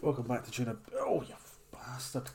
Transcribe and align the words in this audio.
Welcome 0.00 0.28
back 0.28 0.44
to 0.44 0.52
Tuna. 0.52 0.76
Oh, 1.00 1.22
you 1.22 1.34
bastard. 1.72 2.30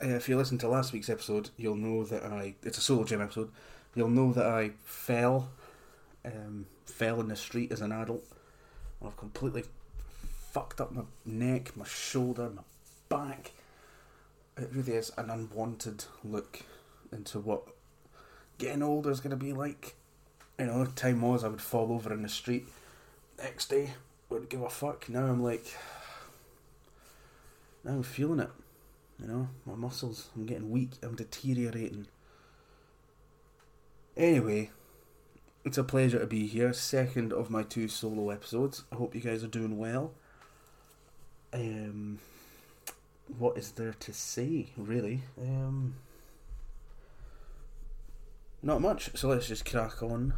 Uh, 0.00 0.06
if 0.06 0.28
you 0.28 0.36
listen 0.36 0.56
to 0.58 0.68
last 0.68 0.92
week's 0.92 1.10
episode, 1.10 1.50
you'll 1.56 1.74
know 1.74 2.04
that 2.04 2.22
I. 2.22 2.54
It's 2.62 2.78
a 2.78 2.80
solo 2.80 3.02
Jim 3.02 3.20
episode. 3.20 3.50
You'll 3.92 4.08
know 4.08 4.32
that 4.32 4.46
I 4.46 4.70
fell. 4.84 5.50
Um, 6.24 6.66
fell 6.86 7.18
in 7.18 7.26
the 7.26 7.34
street 7.34 7.72
as 7.72 7.80
an 7.80 7.90
adult. 7.90 8.22
I've 9.04 9.16
completely 9.16 9.64
fucked 10.52 10.80
up 10.80 10.92
my 10.92 11.02
neck, 11.24 11.76
my 11.76 11.84
shoulder, 11.84 12.50
my 12.54 12.62
back. 13.08 13.50
It 14.56 14.70
really 14.72 14.92
is 14.92 15.10
an 15.18 15.28
unwanted 15.28 16.04
look 16.22 16.60
into 17.10 17.40
what 17.40 17.66
getting 18.58 18.84
older 18.84 19.10
is 19.10 19.18
going 19.18 19.36
to 19.36 19.44
be 19.44 19.52
like. 19.52 19.96
You 20.56 20.66
know, 20.66 20.84
time 20.84 21.20
was 21.20 21.42
I 21.42 21.48
would 21.48 21.60
fall 21.60 21.90
over 21.90 22.12
in 22.12 22.22
the 22.22 22.28
street. 22.28 22.68
Next 23.38 23.70
day, 23.70 23.90
wouldn't 24.28 24.50
give 24.50 24.62
a 24.62 24.70
fuck. 24.70 25.08
Now 25.08 25.26
I'm 25.26 25.42
like, 25.42 25.66
now 27.84 27.92
I'm 27.92 28.02
feeling 28.02 28.40
it. 28.40 28.50
You 29.20 29.28
know, 29.28 29.48
my 29.64 29.74
muscles, 29.74 30.30
I'm 30.34 30.46
getting 30.46 30.70
weak, 30.70 30.92
I'm 31.02 31.14
deteriorating. 31.14 32.08
Anyway, 34.16 34.70
it's 35.64 35.78
a 35.78 35.84
pleasure 35.84 36.18
to 36.18 36.26
be 36.26 36.46
here. 36.46 36.72
Second 36.72 37.32
of 37.32 37.50
my 37.50 37.62
two 37.62 37.88
solo 37.88 38.30
episodes. 38.30 38.84
I 38.92 38.96
hope 38.96 39.14
you 39.14 39.20
guys 39.20 39.44
are 39.44 39.48
doing 39.48 39.78
well. 39.78 40.12
Um, 41.52 42.18
what 43.38 43.56
is 43.56 43.72
there 43.72 43.94
to 43.94 44.12
say, 44.12 44.66
really? 44.76 45.22
Um, 45.40 45.94
not 48.62 48.80
much. 48.80 49.16
So 49.16 49.28
let's 49.28 49.46
just 49.46 49.64
crack 49.64 50.02
on 50.02 50.34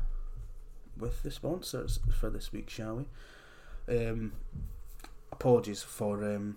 with 0.98 1.22
the 1.22 1.30
sponsors 1.30 2.00
for 2.18 2.30
this 2.30 2.52
week, 2.52 2.70
shall 2.70 2.96
we? 2.96 3.04
Um, 3.88 4.32
apologies 5.32 5.82
for 5.82 6.24
um, 6.24 6.56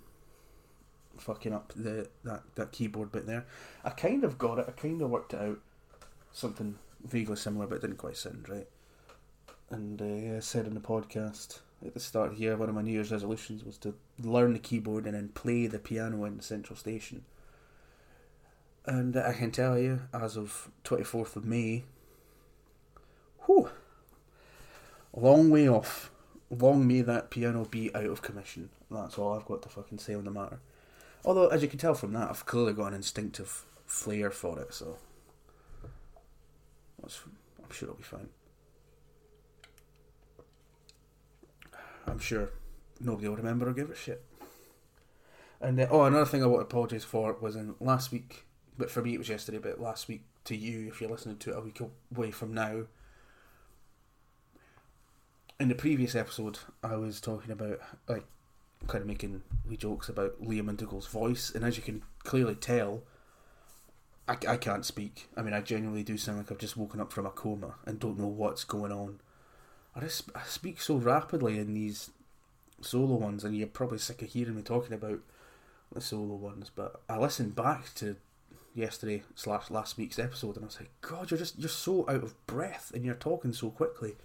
fucking 1.17 1.53
up 1.53 1.73
the 1.75 2.09
that, 2.23 2.44
that 2.55 2.71
keyboard 2.71 3.11
bit 3.11 3.27
there. 3.27 3.45
I 3.83 3.91
kind 3.91 4.23
of 4.23 4.38
got 4.38 4.59
it. 4.59 4.66
I 4.67 4.71
kind 4.71 5.02
of 5.02 5.09
worked 5.09 5.33
it 5.33 5.41
out. 5.41 5.59
Something 6.31 6.75
vaguely 7.03 7.36
similar, 7.36 7.67
but 7.67 7.81
didn't 7.81 7.97
quite 7.97 8.17
sound 8.17 8.47
right. 8.49 8.67
And 9.69 10.02
uh, 10.02 10.38
I 10.38 10.39
said 10.39 10.66
in 10.66 10.73
the 10.73 10.80
podcast 10.80 11.59
at 11.86 11.94
the 11.94 11.99
start 11.99 12.33
here, 12.33 12.58
one 12.58 12.69
of 12.69 12.75
my 12.75 12.81
New 12.81 12.91
Year's 12.91 13.11
resolutions 13.11 13.64
was 13.64 13.77
to 13.80 13.95
learn 14.21 14.53
the 14.53 14.59
keyboard 14.59 15.05
and 15.05 15.16
then 15.16 15.30
play 15.30 15.67
the 15.67 15.80
piano 15.80 16.25
in 16.25 16.38
the 16.38 16.43
central 16.43 16.75
station. 16.75 17.23
And 18.86 19.16
I 19.16 19.33
can 19.33 19.52
tell 19.52 19.77
you, 19.77 20.02
as 20.14 20.36
of 20.36 20.71
24th 20.83 21.36
of 21.36 21.45
May, 21.45 21.83
whew, 23.45 23.69
long 25.16 25.49
way 25.49 25.69
off. 25.69 26.11
Long 26.50 26.88
may 26.88 27.02
that 27.02 27.30
piano 27.30 27.66
be 27.66 27.94
out 27.94 28.05
of 28.05 28.22
commission. 28.22 28.69
That's 28.89 29.17
all 29.17 29.33
I've 29.33 29.45
got 29.45 29.61
to 29.64 29.69
fucking 29.69 30.00
say 30.00 30.16
on 30.16 30.25
the 30.25 30.31
matter. 30.31 30.59
Although, 31.23 31.47
as 31.47 31.61
you 31.61 31.67
can 31.67 31.80
tell 31.80 31.94
from 31.94 32.14
that, 32.14 32.30
I've 32.30 32.45
clearly 32.45 32.73
got 32.73 32.88
an 32.88 32.94
instinctive 32.95 33.66
flair 33.86 34.31
for 34.31 34.59
it, 34.59 34.73
so 34.73 34.97
I'm 37.03 37.09
sure 37.72 37.89
it'll 37.89 37.97
be 37.97 38.03
fine. 38.03 38.30
I'm 42.08 42.20
sure 42.20 42.49
nobody 42.99 43.27
will 43.27 43.36
remember 43.36 43.70
or 43.70 43.73
give 43.73 43.92
a 43.92 43.95
shit. 43.95 44.23
And 45.61 45.80
uh, 45.80 45.87
oh, 45.92 46.04
another 46.04 46.26
thing 46.26 46.42
I 46.42 46.48
want 46.48 46.61
to 46.61 46.66
apologise 46.66 47.04
for 47.04 47.33
was 47.33 47.55
in 47.55 47.76
last 47.80 48.11
week, 48.11 48.45
but 48.77 48.89
for 48.89 49.02
me 49.02 49.14
it 49.14 49.17
was 49.20 49.30
yesterday. 49.30 49.60
But 49.60 49.80
last 49.80 50.08
week 50.08 50.23
to 50.45 50.55
you, 50.55 50.87
if 50.87 51.02
you're 51.02 51.10
listening 51.10 51.37
to 51.37 51.52
it 51.52 51.58
a 51.58 51.61
week 51.61 51.80
away 52.16 52.31
from 52.31 52.54
now, 52.54 52.83
in 55.59 55.67
the 55.67 55.75
previous 55.75 56.15
episode, 56.15 56.59
I 56.83 56.95
was 56.95 57.20
talking 57.20 57.52
about 57.52 57.80
like 58.08 58.25
kind 58.87 59.02
of 59.02 59.08
making 59.08 59.42
wee 59.67 59.77
jokes 59.77 60.08
about 60.08 60.42
Liam 60.42 60.70
McDougall's 60.70 61.08
voice, 61.08 61.52
and 61.53 61.65
as 61.65 61.75
you 61.75 61.83
can 61.83 62.02
clearly 62.23 62.55
tell, 62.55 63.03
I, 64.27 64.37
I 64.48 64.58
can't 64.58 64.86
speak. 64.86 65.27
I 65.36 65.42
mean, 65.42 65.53
I 65.53 65.61
genuinely 65.61 66.03
do 66.03 66.17
sound 66.17 66.37
like 66.37 66.52
I've 66.52 66.58
just 66.58 66.77
woken 66.77 67.02
up 67.02 67.11
from 67.11 67.25
a 67.25 67.31
coma 67.31 67.75
and 67.86 67.99
don't 67.99 68.17
know 68.17 68.27
what's 68.27 68.64
going 68.64 68.92
on. 68.92 69.19
I 69.95 70.02
just 70.02 70.30
I 70.33 70.42
speak 70.45 70.81
so 70.81 70.95
rapidly 70.95 71.59
in 71.59 71.73
these 71.73 72.11
solo 72.81 73.15
ones, 73.15 73.43
and 73.43 73.55
you're 73.55 73.67
probably 73.67 73.98
sick 73.98 74.21
of 74.21 74.30
hearing 74.30 74.55
me 74.55 74.61
talking 74.61 74.93
about 74.93 75.19
the 75.92 75.99
solo 75.99 76.36
ones. 76.36 76.71
But 76.73 77.02
I 77.09 77.17
listened 77.17 77.55
back 77.55 77.93
to 77.95 78.15
yesterday 78.73 79.23
slash 79.36 79.69
last 79.69 79.98
week's 79.98 80.19
episode, 80.19 80.55
and 80.55 80.64
I 80.64 80.67
was 80.67 80.80
like, 80.80 80.92
God, 81.02 81.30
you're 81.30 81.37
just 81.37 81.59
you're 81.59 81.67
so 81.67 82.05
out 82.08 82.23
of 82.23 82.48
breath, 82.48 82.93
and 82.95 83.03
you're 83.03 83.15
talking 83.15 83.52
so 83.52 83.69
quickly. 83.69 84.15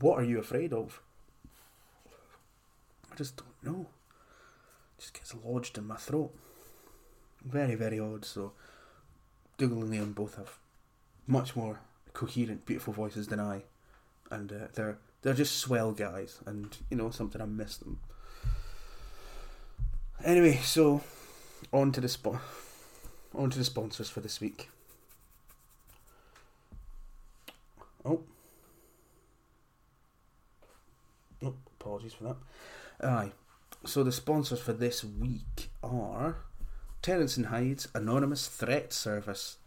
What 0.00 0.18
are 0.18 0.24
you 0.24 0.38
afraid 0.38 0.72
of? 0.72 1.00
I 3.10 3.14
just 3.14 3.36
don't 3.36 3.64
know. 3.64 3.86
It 4.98 5.00
just 5.00 5.14
gets 5.14 5.34
lodged 5.44 5.78
in 5.78 5.86
my 5.86 5.96
throat. 5.96 6.34
Very, 7.44 7.74
very 7.74 7.98
odd. 7.98 8.24
So 8.24 8.52
Dougal 9.58 9.82
and 9.82 9.92
Liam 9.92 10.14
both 10.14 10.36
have 10.36 10.58
much 11.26 11.56
more 11.56 11.80
coherent, 12.12 12.66
beautiful 12.66 12.92
voices 12.92 13.28
than 13.28 13.40
I, 13.40 13.62
and 14.30 14.52
uh, 14.52 14.68
they're 14.74 14.98
they're 15.22 15.34
just 15.34 15.58
swell 15.58 15.92
guys, 15.92 16.40
and 16.46 16.76
you 16.90 16.96
know 16.96 17.10
something 17.10 17.40
I 17.40 17.46
miss 17.46 17.76
them. 17.78 18.00
Anyway, 20.24 20.56
so 20.62 21.02
on 21.72 21.92
to 21.92 22.00
the 22.00 22.08
spot, 22.08 22.40
on 23.34 23.50
to 23.50 23.58
the 23.58 23.64
sponsors 23.64 24.10
for 24.10 24.20
this 24.20 24.40
week. 24.40 24.68
Oh. 28.04 28.22
Oh, 31.44 31.54
apologies 31.80 32.14
for 32.14 32.24
that. 32.24 32.36
Aye. 33.06 33.32
So 33.84 34.02
the 34.02 34.12
sponsors 34.12 34.60
for 34.60 34.72
this 34.72 35.04
week 35.04 35.70
are 35.82 36.38
Terence 37.02 37.36
and 37.36 37.46
Hyde's 37.46 37.88
Anonymous 37.94 38.48
Threat 38.48 38.92
Service. 38.92 39.58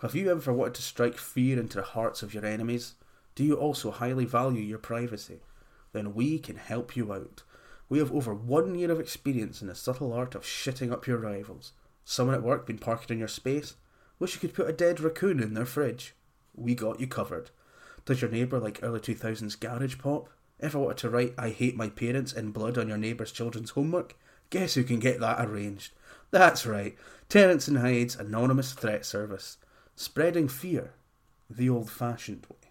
Have 0.00 0.14
you 0.14 0.30
ever 0.30 0.52
wanted 0.52 0.74
to 0.74 0.82
strike 0.82 1.16
fear 1.16 1.60
into 1.60 1.76
the 1.78 1.84
hearts 1.84 2.22
of 2.22 2.34
your 2.34 2.44
enemies? 2.44 2.94
Do 3.34 3.44
you 3.44 3.54
also 3.54 3.90
highly 3.90 4.24
value 4.24 4.60
your 4.60 4.78
privacy? 4.78 5.40
Then 5.92 6.14
we 6.14 6.38
can 6.38 6.56
help 6.56 6.96
you 6.96 7.12
out. 7.12 7.42
We 7.88 7.98
have 7.98 8.12
over 8.12 8.34
one 8.34 8.74
year 8.74 8.90
of 8.90 8.98
experience 8.98 9.62
in 9.62 9.68
the 9.68 9.74
subtle 9.74 10.12
art 10.12 10.34
of 10.34 10.42
shitting 10.42 10.90
up 10.90 11.06
your 11.06 11.18
rivals. 11.18 11.72
Someone 12.04 12.34
at 12.34 12.42
work 12.42 12.66
been 12.66 12.78
parking 12.78 13.14
in 13.14 13.18
your 13.18 13.28
space? 13.28 13.74
Wish 14.18 14.34
you 14.34 14.40
could 14.40 14.54
put 14.54 14.68
a 14.68 14.72
dead 14.72 14.98
raccoon 15.00 15.40
in 15.40 15.54
their 15.54 15.66
fridge? 15.66 16.14
We 16.54 16.74
got 16.74 17.00
you 17.00 17.06
covered. 17.06 17.50
Does 18.04 18.22
your 18.22 18.30
neighbour 18.30 18.58
like 18.58 18.80
early 18.82 18.98
2000s 18.98 19.60
garage 19.60 19.98
pop? 19.98 20.28
Ever 20.62 20.78
wanted 20.78 20.98
to 20.98 21.10
write 21.10 21.34
I 21.36 21.50
hate 21.50 21.76
my 21.76 21.88
parents 21.88 22.32
in 22.32 22.52
blood 22.52 22.78
on 22.78 22.86
your 22.86 22.96
neighbour's 22.96 23.32
children's 23.32 23.70
homework? 23.70 24.16
Guess 24.50 24.74
who 24.74 24.84
can 24.84 25.00
get 25.00 25.18
that 25.18 25.44
arranged? 25.44 25.92
That's 26.30 26.64
right, 26.64 26.96
Terence 27.28 27.66
and 27.66 27.78
Hyde's 27.78 28.14
Anonymous 28.14 28.72
Threat 28.72 29.04
Service. 29.04 29.58
Spreading 29.96 30.46
fear 30.48 30.92
the 31.50 31.68
old 31.68 31.90
fashioned 31.90 32.46
way. 32.48 32.70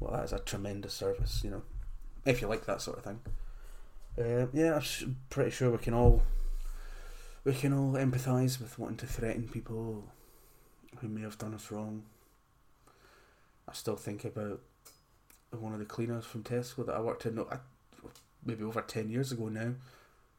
Well, 0.00 0.12
that 0.12 0.24
is 0.24 0.32
a 0.32 0.38
tremendous 0.38 0.94
service, 0.94 1.42
you 1.44 1.50
know, 1.50 1.62
if 2.24 2.40
you 2.40 2.48
like 2.48 2.64
that 2.66 2.80
sort 2.80 2.98
of 2.98 3.04
thing. 3.04 3.20
Uh, 4.18 4.46
yeah, 4.52 4.76
I'm 4.76 5.16
pretty 5.28 5.50
sure 5.50 5.70
we 5.70 5.78
can 5.78 5.94
all 5.94 6.22
we 7.44 7.52
can 7.52 7.72
all 7.72 7.92
empathise 7.92 8.58
with 8.58 8.78
wanting 8.78 8.96
to 8.96 9.06
threaten 9.06 9.46
people 9.46 10.04
who 11.00 11.08
may 11.08 11.20
have 11.20 11.38
done 11.38 11.54
us 11.54 11.70
wrong. 11.70 12.04
I 13.68 13.72
still 13.74 13.96
think 13.96 14.24
about 14.24 14.60
one 15.50 15.72
of 15.72 15.78
the 15.78 15.84
cleaners 15.84 16.24
from 16.24 16.42
Tesco 16.42 16.84
that 16.86 16.94
I 16.94 17.00
worked 17.00 17.26
in, 17.26 17.42
maybe 18.44 18.64
over 18.64 18.82
ten 18.82 19.08
years 19.08 19.32
ago 19.32 19.48
now 19.48 19.74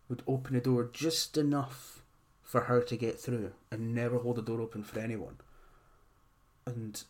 would 0.09 0.23
open 0.27 0.53
the 0.53 0.61
door 0.61 0.89
just 0.91 1.37
enough 1.37 2.03
for 2.43 2.61
her 2.61 2.81
to 2.81 2.95
get 2.95 3.19
through 3.19 3.51
and 3.71 3.93
never 3.93 4.19
hold 4.19 4.37
the 4.37 4.41
door 4.41 4.61
open 4.61 4.83
for 4.83 4.99
anyone. 4.99 5.37
And 6.65 7.03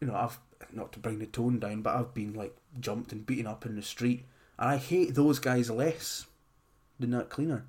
you 0.00 0.06
know, 0.08 0.14
I've 0.14 0.38
not 0.72 0.92
to 0.92 0.98
bring 0.98 1.18
the 1.18 1.26
tone 1.26 1.58
down, 1.58 1.82
but 1.82 1.96
I've 1.96 2.14
been 2.14 2.34
like 2.34 2.56
jumped 2.78 3.12
and 3.12 3.26
beaten 3.26 3.46
up 3.46 3.66
in 3.66 3.76
the 3.76 3.82
street, 3.82 4.24
and 4.58 4.70
I 4.70 4.76
hate 4.76 5.14
those 5.14 5.38
guys 5.38 5.70
less 5.70 6.26
than 6.98 7.10
that 7.10 7.30
cleaner. 7.30 7.64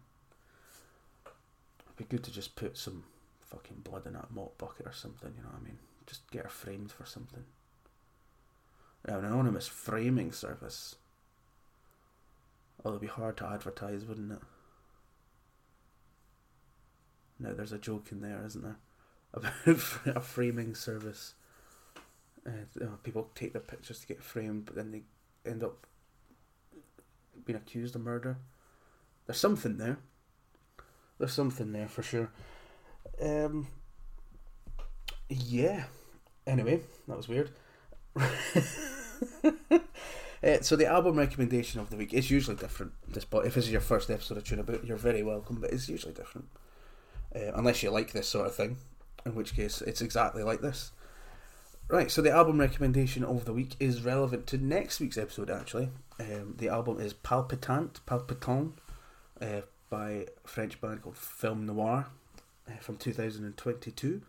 It'd 1.25 1.97
be 1.97 2.15
good 2.15 2.23
to 2.25 2.31
just 2.31 2.55
put 2.55 2.77
some 2.77 3.03
fucking 3.41 3.81
blood 3.83 4.05
in 4.05 4.13
that 4.13 4.31
mop 4.31 4.57
bucket 4.57 4.87
or 4.87 4.93
something. 4.93 5.31
You 5.35 5.43
know 5.43 5.49
what 5.49 5.61
I 5.61 5.65
mean? 5.65 5.77
Just 6.05 6.29
get 6.31 6.43
her 6.43 6.49
framed 6.49 6.91
for 6.91 7.05
something. 7.05 7.43
An 9.05 9.25
anonymous 9.25 9.67
framing 9.67 10.31
service 10.31 10.95
well, 12.83 12.93
it'd 12.93 13.01
be 13.01 13.07
hard 13.07 13.37
to 13.37 13.47
advertise, 13.47 14.03
wouldn't 14.03 14.33
it? 14.33 14.39
Now, 17.39 17.53
there's 17.53 17.71
a 17.71 17.77
joke 17.77 18.11
in 18.11 18.21
there, 18.21 18.43
isn't 18.45 18.63
there? 18.63 18.77
About 19.33 20.17
a 20.17 20.19
framing 20.19 20.75
service. 20.75 21.33
Uh, 22.45 22.85
people 23.03 23.29
take 23.35 23.53
their 23.53 23.61
pictures 23.61 24.01
to 24.01 24.07
get 24.07 24.21
framed, 24.21 24.65
but 24.65 24.75
then 24.75 24.91
they 24.91 25.03
end 25.49 25.63
up 25.63 25.87
being 27.45 27.57
accused 27.57 27.95
of 27.95 28.01
murder. 28.01 28.37
There's 29.25 29.39
something 29.39 29.77
there. 29.77 29.97
There's 31.17 31.33
something 31.33 31.71
there 31.71 31.87
for 31.87 32.03
sure. 32.03 32.29
Um, 33.21 33.67
yeah. 35.29 35.85
Anyway, 36.45 36.81
that 37.07 37.15
was 37.15 37.29
weird. 37.29 37.51
Uh, 40.43 40.59
so 40.61 40.75
the 40.75 40.85
album 40.85 41.15
recommendation 41.15 41.79
of 41.79 41.89
the 41.89 41.95
week 41.95 42.13
is 42.13 42.29
usually 42.29 42.57
different. 42.57 42.91
This, 43.07 43.23
but 43.23 43.45
if 43.45 43.55
this 43.55 43.65
is 43.65 43.71
your 43.71 43.79
first 43.79 44.09
episode 44.09 44.37
of 44.37 44.43
Tuna 44.43 44.63
Boot, 44.63 44.83
you're 44.83 44.97
very 44.97 45.23
welcome. 45.23 45.61
But 45.61 45.71
it's 45.71 45.87
usually 45.87 46.13
different, 46.13 46.47
uh, 47.33 47.53
unless 47.55 47.81
you 47.81 47.89
like 47.91 48.11
this 48.11 48.27
sort 48.27 48.47
of 48.47 48.55
thing, 48.55 48.75
in 49.25 49.35
which 49.35 49.55
case 49.55 49.81
it's 49.81 50.01
exactly 50.01 50.43
like 50.43 50.59
this. 50.59 50.91
Right. 51.87 52.11
So 52.11 52.21
the 52.21 52.31
album 52.31 52.59
recommendation 52.59 53.23
of 53.23 53.45
the 53.45 53.53
week 53.53 53.77
is 53.79 54.01
relevant 54.01 54.47
to 54.47 54.57
next 54.57 54.99
week's 54.99 55.17
episode. 55.17 55.49
Actually, 55.49 55.91
um, 56.19 56.55
the 56.57 56.67
album 56.67 56.99
is 56.99 57.13
Palpitant, 57.13 58.01
Palpitant, 58.05 58.73
uh, 59.39 59.61
by 59.89 60.09
a 60.09 60.25
French 60.43 60.81
band 60.81 61.03
called 61.03 61.17
Film 61.17 61.65
Noir, 61.65 62.07
uh, 62.67 62.71
from 62.81 62.97
2022, 62.97 64.21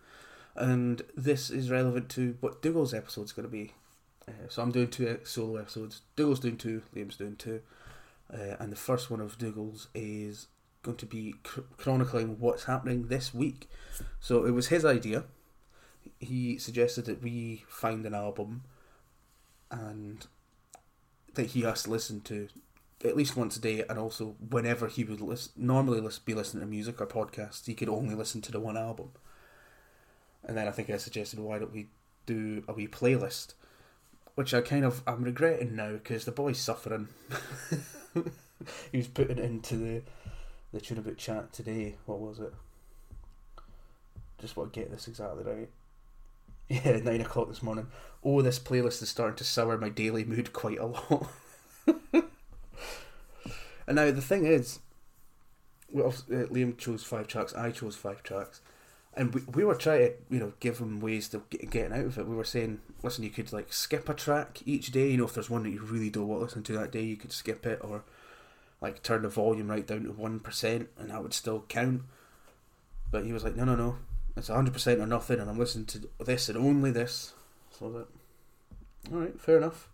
and 0.55 1.03
this 1.17 1.51
is 1.51 1.71
relevant 1.71 2.09
to 2.11 2.37
what 2.41 2.63
Dougal's 2.63 2.95
episode 2.95 3.25
is 3.25 3.33
going 3.33 3.49
to 3.49 3.53
be 3.53 3.73
uh, 4.29 4.49
so 4.49 4.63
I'm 4.63 4.73
doing 4.73 4.89
two 4.89 5.19
solo 5.25 5.57
episodes. 5.61 6.03
Dougal's 6.17 6.41
doing 6.41 6.57
two, 6.57 6.83
Liam's 6.95 7.17
doing 7.17 7.37
two. 7.37 7.61
Uh, 8.33 8.57
and 8.59 8.73
the 8.73 8.77
first 8.77 9.11
one 9.11 9.21
of 9.21 9.39
Dougal's 9.39 9.89
is 9.95 10.49
going 10.83 10.97
to 10.99 11.07
be 11.07 11.35
chronicling 11.77 12.39
what's 12.41 12.65
happening 12.65 13.09
this 13.09 13.35
week. 13.35 13.69
So 14.21 14.45
it 14.45 14.53
was 14.53 14.69
his 14.69 14.85
idea. 14.85 15.25
He 16.19 16.59
suggested 16.59 17.07
that 17.07 17.23
we 17.23 17.65
find 17.69 18.05
an 18.07 18.15
album 18.15 18.65
and 19.71 20.27
that 21.35 21.47
he 21.47 21.63
has 21.63 21.83
to 21.85 21.91
listen 21.91 22.21
to 22.23 22.49
at 23.05 23.17
least 23.17 23.37
once 23.37 23.57
a 23.57 23.61
day, 23.61 23.85
and 23.89 23.99
also 23.99 24.35
whenever 24.49 24.87
he 24.87 25.05
would 25.05 25.21
listen, 25.21 25.53
normally 25.57 26.01
be 26.25 26.35
listening 26.35 26.63
to 26.63 26.67
music 26.67 27.01
or 27.01 27.07
podcasts, 27.07 27.67
he 27.67 27.75
could 27.75 27.89
only 27.89 28.15
listen 28.15 28.41
to 28.41 28.53
the 28.53 28.61
one 28.61 28.79
album. 28.79 29.11
And 30.43 30.57
then 30.57 30.67
I 30.67 30.71
think 30.71 30.89
I 30.89 30.97
suggested, 30.97 31.39
why 31.39 31.59
don't 31.59 31.73
we 31.73 31.89
do 32.25 32.65
a 32.67 32.73
wee 32.73 32.89
playlist? 32.89 33.55
Which 34.35 34.53
I 34.53 34.61
kind 34.63 34.85
of 34.85 35.03
I'm 35.07 35.23
regretting 35.23 35.77
now 35.77 35.93
because 35.93 36.25
the 36.25 36.33
boy's 36.33 36.59
suffering. 36.59 37.09
he 38.93 38.99
was 38.99 39.09
putting 39.09 39.39
into 39.39 39.77
the 39.77 40.03
the 40.73 40.81
Tuna 40.81 41.03
Boot 41.03 41.19
chat 41.19 41.53
today. 41.53 41.95
What 42.07 42.21
was 42.21 42.41
it? 42.41 42.53
Just 44.41 44.57
want 44.57 44.73
to 44.73 44.81
get 44.81 44.91
this 44.91 45.09
exactly 45.09 45.45
right. 45.45 45.69
Yeah, 46.69 46.97
nine 46.97 47.21
o'clock 47.21 47.49
this 47.49 47.63
morning. 47.63 47.89
Oh, 48.25 48.41
this 48.41 48.59
playlist 48.59 49.03
is 49.03 49.11
starting 49.11 49.37
to 49.37 49.45
sour 49.45 49.77
my 49.77 49.91
daily 49.91 50.25
mood 50.25 50.55
quite 50.55 50.79
a 50.79 50.87
lot. 50.87 51.29
and 52.15 52.25
now 53.89 54.11
the 54.11 54.23
thing 54.23 54.47
is, 54.47 54.79
well, 55.93 56.09
uh, 56.09 56.49
Liam 56.49 56.79
chose 56.79 57.05
five 57.05 57.29
tracks. 57.29 57.55
I 57.55 57.71
chose 57.71 57.97
five 57.97 58.23
tracks 58.23 58.63
and 59.17 59.35
we, 59.35 59.43
we 59.53 59.65
were 59.65 59.75
trying 59.75 60.01
to 60.01 60.13
you 60.31 60.41
know 60.41 60.53
give 60.61 60.79
them 60.79 61.01
ways 61.01 61.29
to 61.29 61.43
get 61.51 61.71
getting 61.71 61.93
out 61.93 62.05
of 62.05 62.19
it. 62.19 62.27
We 62.27 62.37
were 62.37 62.45
saying, 62.45 62.81
listen, 63.03 63.25
you 63.25 63.31
could 63.31 63.53
like 63.53 63.73
skip 63.73 64.09
a 64.09 64.15
track 64.15 64.61
each 64.67 64.93
day. 64.93 65.11
You 65.11 65.19
know, 65.19 65.25
if 65.25 65.35
there's 65.35 65.51
one 65.51 65.63
that 65.65 65.71
you 65.71 65.83
really 65.83 66.11
don't 66.11 66.29
want 66.29 66.41
to 66.41 66.45
listen 66.45 66.63
to 66.65 66.73
that 66.75 66.93
day, 66.93 67.03
you 67.03 67.17
could 67.17 67.33
skip 67.33 67.65
it, 67.67 67.81
or 67.83 68.03
like 68.81 69.03
turn 69.03 69.23
the 69.23 69.29
volume 69.29 69.69
right 69.69 69.87
down 69.87 70.05
to 70.05 70.13
one 70.13 70.41
percent, 70.41 70.89
and 70.99 71.11
that 71.11 71.23
would 71.23 71.35
still 71.35 71.65
count. 71.69 72.03
But 73.11 73.25
he 73.25 73.33
was 73.33 73.45
like, 73.45 73.57
no, 73.57 73.65
no, 73.65 73.77
no, 73.77 73.97
it's 74.37 74.49
hundred 74.49 74.73
percent 74.73 75.01
or 75.01 75.07
nothing, 75.07 75.39
and 75.39 75.49
I'm 75.49 75.59
listening 75.59 75.87
to 75.87 76.09
this 76.25 76.49
and 76.49 76.59
only 76.59 76.91
this. 76.91 77.35
So 77.79 77.91
that, 77.91 78.07
all 79.13 79.21
right, 79.21 79.41
fair 79.41 79.59
enough. 79.59 79.89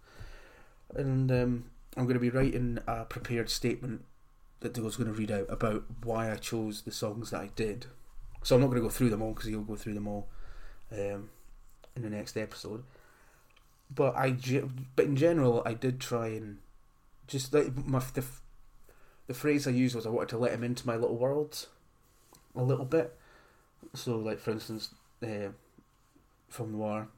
And 0.95 1.31
um, 1.31 1.65
I'm 1.97 2.05
going 2.05 2.15
to 2.15 2.21
be 2.21 2.31
writing 2.31 2.79
a 2.87 3.05
prepared 3.05 3.51
statement 3.51 4.05
that 4.61 4.77
was 4.79 4.97
going 4.97 5.13
to 5.13 5.19
read 5.19 5.31
out 5.31 5.47
about 5.49 5.85
why 6.03 6.31
I 6.31 6.37
chose 6.37 6.83
the 6.83 6.93
songs 6.93 7.31
that 7.31 7.41
I 7.41 7.51
did 7.55 7.87
so 8.43 8.55
I'm 8.55 8.61
not 8.61 8.69
going 8.69 8.81
to 8.81 8.87
go 8.87 8.91
through 8.91 9.11
them 9.11 9.23
all 9.23 9.33
because 9.33 9.49
he'll 9.49 9.61
go 9.61 9.77
through 9.77 9.95
them 9.95 10.09
all 10.09 10.29
um, 10.93 11.31
in 11.97 12.03
the 12.03 12.11
next 12.11 12.37
episode. 12.37 12.85
But 13.95 14.17
I, 14.17 14.37
but 14.97 15.07
in 15.07 15.17
general, 15.17 15.63
I 15.67 15.75
did 15.75 16.01
try 16.01 16.29
and 16.29 16.59
just 17.27 17.53
like 17.53 17.87
my 17.87 18.01
the, 18.15 18.25
the 19.27 19.35
phrase 19.35 19.67
I 19.67 19.71
used 19.71 19.95
was 19.95 20.07
I 20.07 20.11
wanted 20.11 20.31
to 20.31 20.39
let 20.39 20.53
him 20.53 20.65
into 20.65 20.87
my 20.87 20.97
little 20.97 21.17
world 21.17 21.67
a 22.55 22.63
little 22.63 22.85
bit. 22.85 23.17
So, 23.95 24.17
like 24.17 24.39
for 24.39 24.53
instance, 24.53 24.95
uh, 25.23 25.51
Film 26.49 26.73
Noir, 26.73 27.09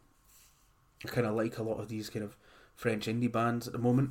I 1.04 1.08
kind 1.08 1.26
of 1.26 1.34
like 1.34 1.58
a 1.58 1.62
lot 1.62 1.80
of 1.80 1.88
these 1.88 2.08
kind 2.08 2.24
of 2.24 2.36
French 2.74 3.06
indie 3.06 3.30
bands 3.30 3.66
at 3.66 3.72
the 3.72 3.78
moment. 3.78 4.10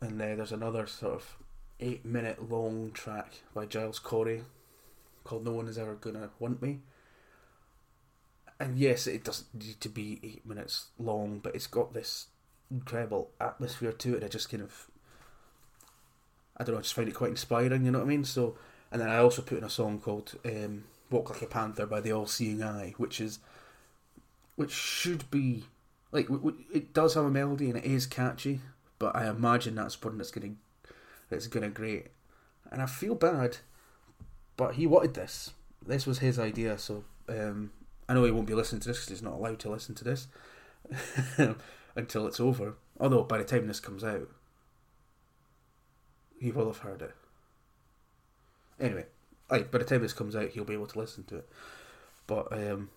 And 0.00 0.20
uh, 0.20 0.34
there's 0.34 0.52
another 0.52 0.86
sort 0.86 1.14
of 1.14 1.36
eight 1.78 2.04
minute 2.04 2.50
long 2.50 2.90
track 2.92 3.42
by 3.54 3.66
Giles 3.66 3.98
Corey 3.98 4.42
called 5.30 5.44
No 5.44 5.52
One 5.52 5.68
Is 5.68 5.78
Ever 5.78 5.94
Gonna 5.94 6.30
Want 6.40 6.60
Me. 6.60 6.80
And 8.58 8.76
yes, 8.76 9.06
it 9.06 9.22
doesn't 9.22 9.54
need 9.54 9.80
to 9.80 9.88
be 9.88 10.18
eight 10.24 10.44
minutes 10.44 10.88
long, 10.98 11.38
but 11.38 11.54
it's 11.54 11.68
got 11.68 11.94
this 11.94 12.26
incredible 12.68 13.30
atmosphere 13.40 13.92
to 13.92 14.16
it. 14.16 14.24
I 14.24 14.28
just 14.28 14.50
kind 14.50 14.64
of, 14.64 14.90
I 16.56 16.64
don't 16.64 16.74
know, 16.74 16.80
I 16.80 16.82
just 16.82 16.94
find 16.94 17.08
it 17.08 17.14
quite 17.14 17.30
inspiring, 17.30 17.84
you 17.84 17.92
know 17.92 18.00
what 18.00 18.06
I 18.06 18.08
mean? 18.08 18.24
So, 18.24 18.56
and 18.90 19.00
then 19.00 19.08
I 19.08 19.18
also 19.18 19.40
put 19.40 19.58
in 19.58 19.64
a 19.64 19.70
song 19.70 20.00
called 20.00 20.36
um, 20.44 20.82
Walk 21.10 21.30
Like 21.30 21.42
a 21.42 21.46
Panther 21.46 21.86
by 21.86 22.00
the 22.00 22.12
All 22.12 22.26
Seeing 22.26 22.60
Eye, 22.60 22.94
which 22.96 23.20
is, 23.20 23.38
which 24.56 24.72
should 24.72 25.30
be, 25.30 25.64
like, 26.10 26.28
it 26.74 26.92
does 26.92 27.14
have 27.14 27.24
a 27.24 27.30
melody 27.30 27.68
and 27.68 27.78
it 27.78 27.84
is 27.84 28.04
catchy, 28.04 28.60
but 28.98 29.14
I 29.14 29.28
imagine 29.28 29.76
that's 29.76 30.02
one 30.02 30.18
that's 30.18 30.32
going 30.32 30.58
to, 30.84 30.92
that's 31.30 31.46
going 31.46 31.62
to 31.62 31.70
grate. 31.70 32.08
And 32.72 32.82
I 32.82 32.86
feel 32.86 33.14
bad 33.14 33.58
but 34.60 34.74
he 34.74 34.86
wanted 34.86 35.14
this. 35.14 35.54
This 35.86 36.06
was 36.06 36.18
his 36.18 36.38
idea, 36.38 36.76
so 36.76 37.04
um, 37.30 37.72
I 38.06 38.12
know 38.12 38.24
he 38.24 38.30
won't 38.30 38.46
be 38.46 38.52
listening 38.52 38.82
to 38.82 38.88
this 38.88 38.98
because 38.98 39.08
he's 39.08 39.22
not 39.22 39.32
allowed 39.32 39.58
to 39.60 39.70
listen 39.70 39.94
to 39.94 40.04
this 40.04 40.28
until 41.96 42.26
it's 42.26 42.40
over. 42.40 42.74
Although 43.00 43.22
by 43.22 43.38
the 43.38 43.44
time 43.44 43.66
this 43.66 43.80
comes 43.80 44.04
out, 44.04 44.28
he 46.38 46.50
will 46.50 46.66
have 46.66 46.80
heard 46.80 47.00
it. 47.00 47.14
Anyway, 48.78 49.06
by 49.48 49.62
the 49.62 49.84
time 49.84 50.02
this 50.02 50.12
comes 50.12 50.36
out, 50.36 50.50
he'll 50.50 50.64
be 50.64 50.74
able 50.74 50.88
to 50.88 50.98
listen 50.98 51.24
to 51.24 51.36
it. 51.36 51.48
But 52.26 52.52
um, 52.52 52.90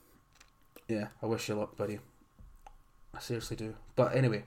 yeah, 0.89 1.07
I 1.21 1.27
wish 1.27 1.47
you 1.47 1.55
luck, 1.55 1.77
buddy. 1.77 1.99
I 3.15 3.21
seriously 3.21 3.55
do. 3.55 3.75
But 3.95 4.13
anyway, 4.13 4.43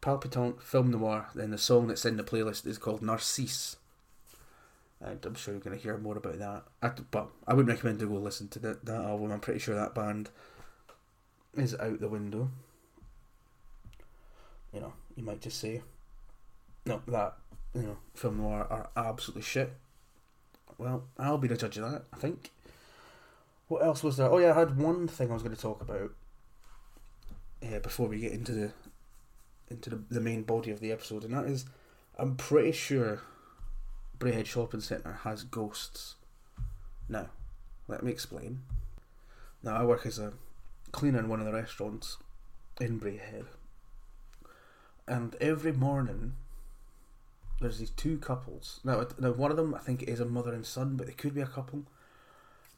Palpitant 0.00 0.62
Film 0.62 0.90
Noir. 0.90 1.26
Then 1.34 1.50
the 1.50 1.58
song 1.58 1.88
that's 1.88 2.06
in 2.06 2.16
the 2.16 2.24
playlist 2.24 2.66
is 2.66 2.78
called 2.78 3.02
Narcisse 3.02 3.76
and 5.00 5.24
I'm 5.24 5.34
sure 5.34 5.54
you're 5.54 5.60
going 5.60 5.76
to 5.76 5.82
hear 5.82 5.98
more 5.98 6.16
about 6.16 6.38
that. 6.38 6.64
I, 6.82 6.90
but 7.10 7.28
I 7.46 7.54
wouldn't 7.54 7.74
recommend 7.74 7.98
to 8.00 8.06
go 8.06 8.14
listen 8.14 8.48
to 8.48 8.58
that, 8.60 8.84
that 8.86 9.04
album. 9.04 9.30
I'm 9.30 9.40
pretty 9.40 9.60
sure 9.60 9.74
that 9.74 9.94
band 9.94 10.30
is 11.54 11.74
out 11.74 12.00
the 12.00 12.08
window. 12.08 12.50
You 14.72 14.80
know, 14.80 14.92
you 15.16 15.22
might 15.22 15.40
just 15.40 15.60
say, 15.60 15.82
no, 16.84 17.02
that 17.08 17.34
you 17.74 17.82
know, 17.82 17.96
film 18.14 18.38
noir 18.38 18.66
are 18.70 18.88
absolutely 18.96 19.42
shit. 19.42 19.72
Well, 20.78 21.04
I'll 21.18 21.38
be 21.38 21.48
the 21.48 21.56
judge 21.56 21.76
of 21.78 21.90
that. 21.90 22.04
I 22.12 22.16
think. 22.16 22.50
What 23.68 23.82
else 23.82 24.02
was 24.02 24.16
there? 24.16 24.30
Oh 24.30 24.38
yeah, 24.38 24.52
I 24.52 24.58
had 24.58 24.78
one 24.78 25.08
thing 25.08 25.30
I 25.30 25.34
was 25.34 25.42
going 25.42 25.54
to 25.54 25.60
talk 25.60 25.80
about. 25.80 26.12
Yeah, 27.60 27.78
before 27.78 28.08
we 28.08 28.20
get 28.20 28.32
into 28.32 28.52
the 28.52 28.72
into 29.68 29.90
the, 29.90 30.02
the 30.08 30.20
main 30.20 30.42
body 30.42 30.70
of 30.70 30.80
the 30.80 30.92
episode, 30.92 31.24
and 31.24 31.34
that 31.34 31.46
is, 31.46 31.64
I'm 32.18 32.36
pretty 32.36 32.72
sure 32.72 33.22
Braehead 34.18 34.46
Shopping 34.46 34.80
Centre 34.80 35.20
has 35.24 35.44
ghosts. 35.44 36.14
Now, 37.08 37.28
let 37.86 38.02
me 38.02 38.10
explain. 38.10 38.62
Now, 39.62 39.76
I 39.76 39.84
work 39.84 40.06
as 40.06 40.18
a 40.18 40.32
cleaner 40.92 41.18
in 41.18 41.28
one 41.28 41.40
of 41.40 41.46
the 41.46 41.52
restaurants 41.52 42.16
in 42.80 42.98
Braehead, 42.98 43.46
and 45.06 45.34
every 45.40 45.72
morning 45.72 46.34
there's 47.60 47.78
these 47.78 47.90
two 47.90 48.18
couples. 48.18 48.80
Now, 48.84 49.06
now 49.18 49.32
one 49.32 49.50
of 49.50 49.56
them 49.56 49.74
I 49.74 49.78
think 49.78 50.02
is 50.02 50.20
a 50.20 50.24
mother 50.24 50.52
and 50.52 50.64
son, 50.64 50.96
but 50.96 51.06
they 51.06 51.12
could 51.12 51.34
be 51.34 51.40
a 51.40 51.46
couple. 51.46 51.84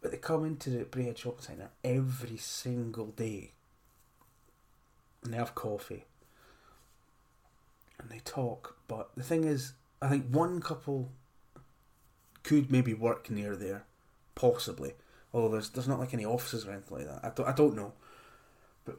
But 0.00 0.12
they 0.12 0.18
come 0.18 0.44
into 0.44 0.70
the 0.70 0.84
Braehead 0.84 1.18
Shopping 1.18 1.42
Centre 1.42 1.70
every 1.82 2.36
single 2.36 3.06
day, 3.06 3.52
and 5.22 5.32
they 5.32 5.38
have 5.38 5.54
coffee, 5.54 6.04
and 7.98 8.10
they 8.10 8.20
talk. 8.20 8.76
But 8.86 9.10
the 9.16 9.24
thing 9.24 9.44
is, 9.44 9.72
I 10.00 10.08
think 10.08 10.26
one 10.30 10.60
couple 10.60 11.10
could 12.48 12.72
maybe 12.72 12.94
work 12.94 13.30
near 13.30 13.54
there, 13.54 13.84
possibly. 14.34 14.94
Although 15.34 15.50
there's 15.50 15.68
there's 15.68 15.88
not 15.88 16.00
like 16.00 16.14
any 16.14 16.24
offices 16.24 16.66
or 16.66 16.72
anything 16.72 16.96
like 16.96 17.06
that. 17.06 17.20
I 17.22 17.30
don't 17.34 17.48
I 17.48 17.52
don't 17.52 17.76
know, 17.76 17.92
but 18.86 18.96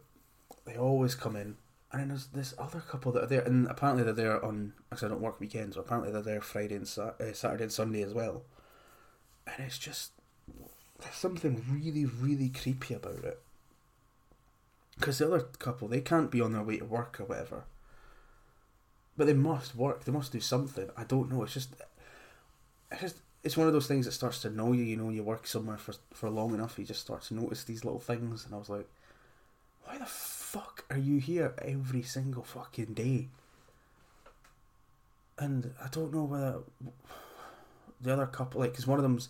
they 0.66 0.78
always 0.78 1.16
come 1.16 1.36
in. 1.36 1.58
And 1.92 2.02
then 2.02 2.10
there's 2.10 2.28
this 2.28 2.54
other 2.60 2.82
couple 2.82 3.12
that 3.14 3.24
are 3.24 3.28
there, 3.28 3.42
and 3.42 3.66
apparently 3.68 4.04
they're 4.04 4.14
there 4.14 4.46
on. 4.46 4.74
Because 4.88 5.04
I 5.04 5.08
don't 5.08 5.22
work 5.22 5.40
weekends, 5.40 5.76
so 5.76 5.82
apparently 5.82 6.12
they're 6.12 6.22
there 6.22 6.42
Friday 6.42 6.76
and 6.76 6.84
uh, 7.00 7.34
Saturday 7.34 7.64
and 7.64 7.74
Sunday 7.74 8.04
as 8.04 8.14
well. 8.14 8.44
And 9.48 9.66
it's 9.66 9.80
just 9.80 10.12
there's 11.02 11.16
something 11.16 11.66
really 11.72 12.06
really 12.06 12.50
creepy 12.50 12.94
about 12.94 13.24
it. 13.24 13.42
Because 15.00 15.18
the 15.18 15.26
other 15.26 15.40
couple, 15.58 15.88
they 15.88 16.02
can't 16.02 16.30
be 16.30 16.42
on 16.42 16.52
their 16.52 16.62
way 16.62 16.78
to 16.78 16.86
work 16.86 17.20
or 17.20 17.26
whatever. 17.26 17.64
But 19.18 19.26
they 19.26 19.34
must 19.34 19.76
work. 19.76 20.04
They 20.04 20.12
must 20.12 20.32
do 20.32 20.40
something. 20.40 20.90
I 20.96 21.06
don't 21.06 21.32
know. 21.32 21.42
It's 21.44 21.54
just, 21.54 21.74
it's 22.92 23.02
just 23.02 23.16
it's 23.44 23.58
one 23.58 23.68
of 23.68 23.74
those 23.74 23.88
things 23.88 24.06
that 24.06 24.12
starts 24.12 24.42
to 24.42 24.50
annoy 24.50 24.74
you. 24.74 24.84
You 24.84 24.98
know, 24.98 25.06
when 25.06 25.16
you 25.16 25.24
work 25.24 25.48
somewhere 25.48 25.78
for 25.78 25.94
for 26.14 26.30
long 26.30 26.54
enough, 26.54 26.78
you 26.78 26.86
just 26.86 27.02
start 27.02 27.24
to 27.24 27.36
notice 27.36 27.64
these 27.64 27.84
little 27.84 28.00
things. 28.00 28.46
And 28.46 28.54
I 28.54 28.58
was 28.58 28.70
like, 28.70 28.88
why 29.86 29.98
the 29.98 30.06
fuck 30.06 30.86
are 30.90 30.98
you 30.98 31.20
here 31.20 31.54
every 31.62 32.02
single 32.02 32.44
fucking 32.44 32.94
day? 32.94 33.28
and 35.40 35.74
I 35.84 35.88
don't 35.88 36.14
know 36.14 36.26
whether 36.26 36.60
the 38.02 38.14
other 38.14 38.28
couple, 38.28 38.62
like, 38.62 38.72
because 38.72 38.86
one 38.86 39.00
of 39.00 39.04
them's 39.04 39.30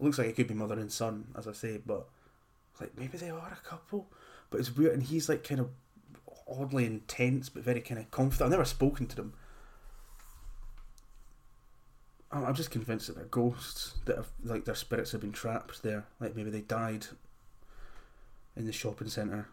looks 0.00 0.18
like 0.18 0.26
it 0.26 0.36
could 0.36 0.48
be 0.48 0.54
mother 0.54 0.78
and 0.78 0.92
son, 0.92 1.26
as 1.36 1.46
I 1.46 1.52
say, 1.52 1.80
but 1.84 2.06
like 2.80 2.98
maybe 2.98 3.16
they 3.16 3.30
are 3.30 3.52
a 3.52 3.68
couple. 3.68 4.08
But 4.50 4.60
it's 4.60 4.76
weird, 4.76 4.92
and 4.92 5.02
he's 5.02 5.28
like 5.28 5.44
kind 5.44 5.60
of 5.60 5.70
oddly 6.48 6.84
intense, 6.84 7.48
but 7.48 7.62
very 7.62 7.80
kind 7.80 8.00
of 8.00 8.10
confident. 8.10 8.46
I've 8.46 8.50
never 8.50 8.64
spoken 8.64 9.06
to 9.06 9.16
them. 9.16 9.34
I'm 12.42 12.54
just 12.54 12.72
convinced 12.72 13.06
that 13.06 13.16
they're 13.16 13.26
ghosts 13.26 13.94
that 14.06 14.16
have 14.16 14.28
like 14.42 14.64
their 14.64 14.74
spirits 14.74 15.12
have 15.12 15.20
been 15.20 15.32
trapped 15.32 15.82
there. 15.82 16.06
Like 16.18 16.34
maybe 16.34 16.50
they 16.50 16.62
died 16.62 17.06
in 18.56 18.66
the 18.66 18.72
shopping 18.72 19.08
centre 19.08 19.48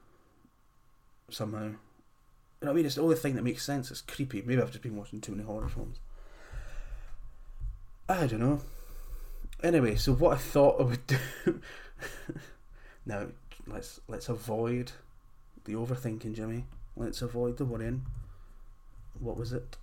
somehow. 1.30 1.66
You 1.66 1.68
know 1.68 1.78
what 2.60 2.70
I 2.72 2.74
mean? 2.74 2.86
It's 2.86 2.96
the 2.96 3.04
only 3.04 3.16
thing 3.16 3.36
that 3.36 3.44
makes 3.44 3.64
sense. 3.64 3.92
It's 3.92 4.02
creepy. 4.02 4.42
Maybe 4.42 4.62
I've 4.62 4.72
just 4.72 4.84
been 4.84 4.96
watching 4.96 5.22
too 5.22 5.32
many 5.32 5.44
horror 5.44 5.70
films. 5.70 6.00
I 8.10 8.26
don't 8.28 8.40
know. 8.40 8.62
Anyway, 9.64 9.96
so 9.96 10.14
what 10.14 10.34
I 10.34 10.38
thought 10.38 10.82
I 10.82 10.84
would 10.84 11.08
do 11.46 11.62
now 13.06 13.28
let's 13.68 14.00
let's 14.08 14.30
avoid 14.30 14.92
the 15.66 15.74
overthinking, 15.74 16.36
Jimmy. 16.36 16.66
Let's 16.96 17.22
avoid 17.22 17.58
the 17.58 17.66
worrying. 17.66 18.06
What 19.20 19.38
was 19.38 19.54
it? 19.54 19.78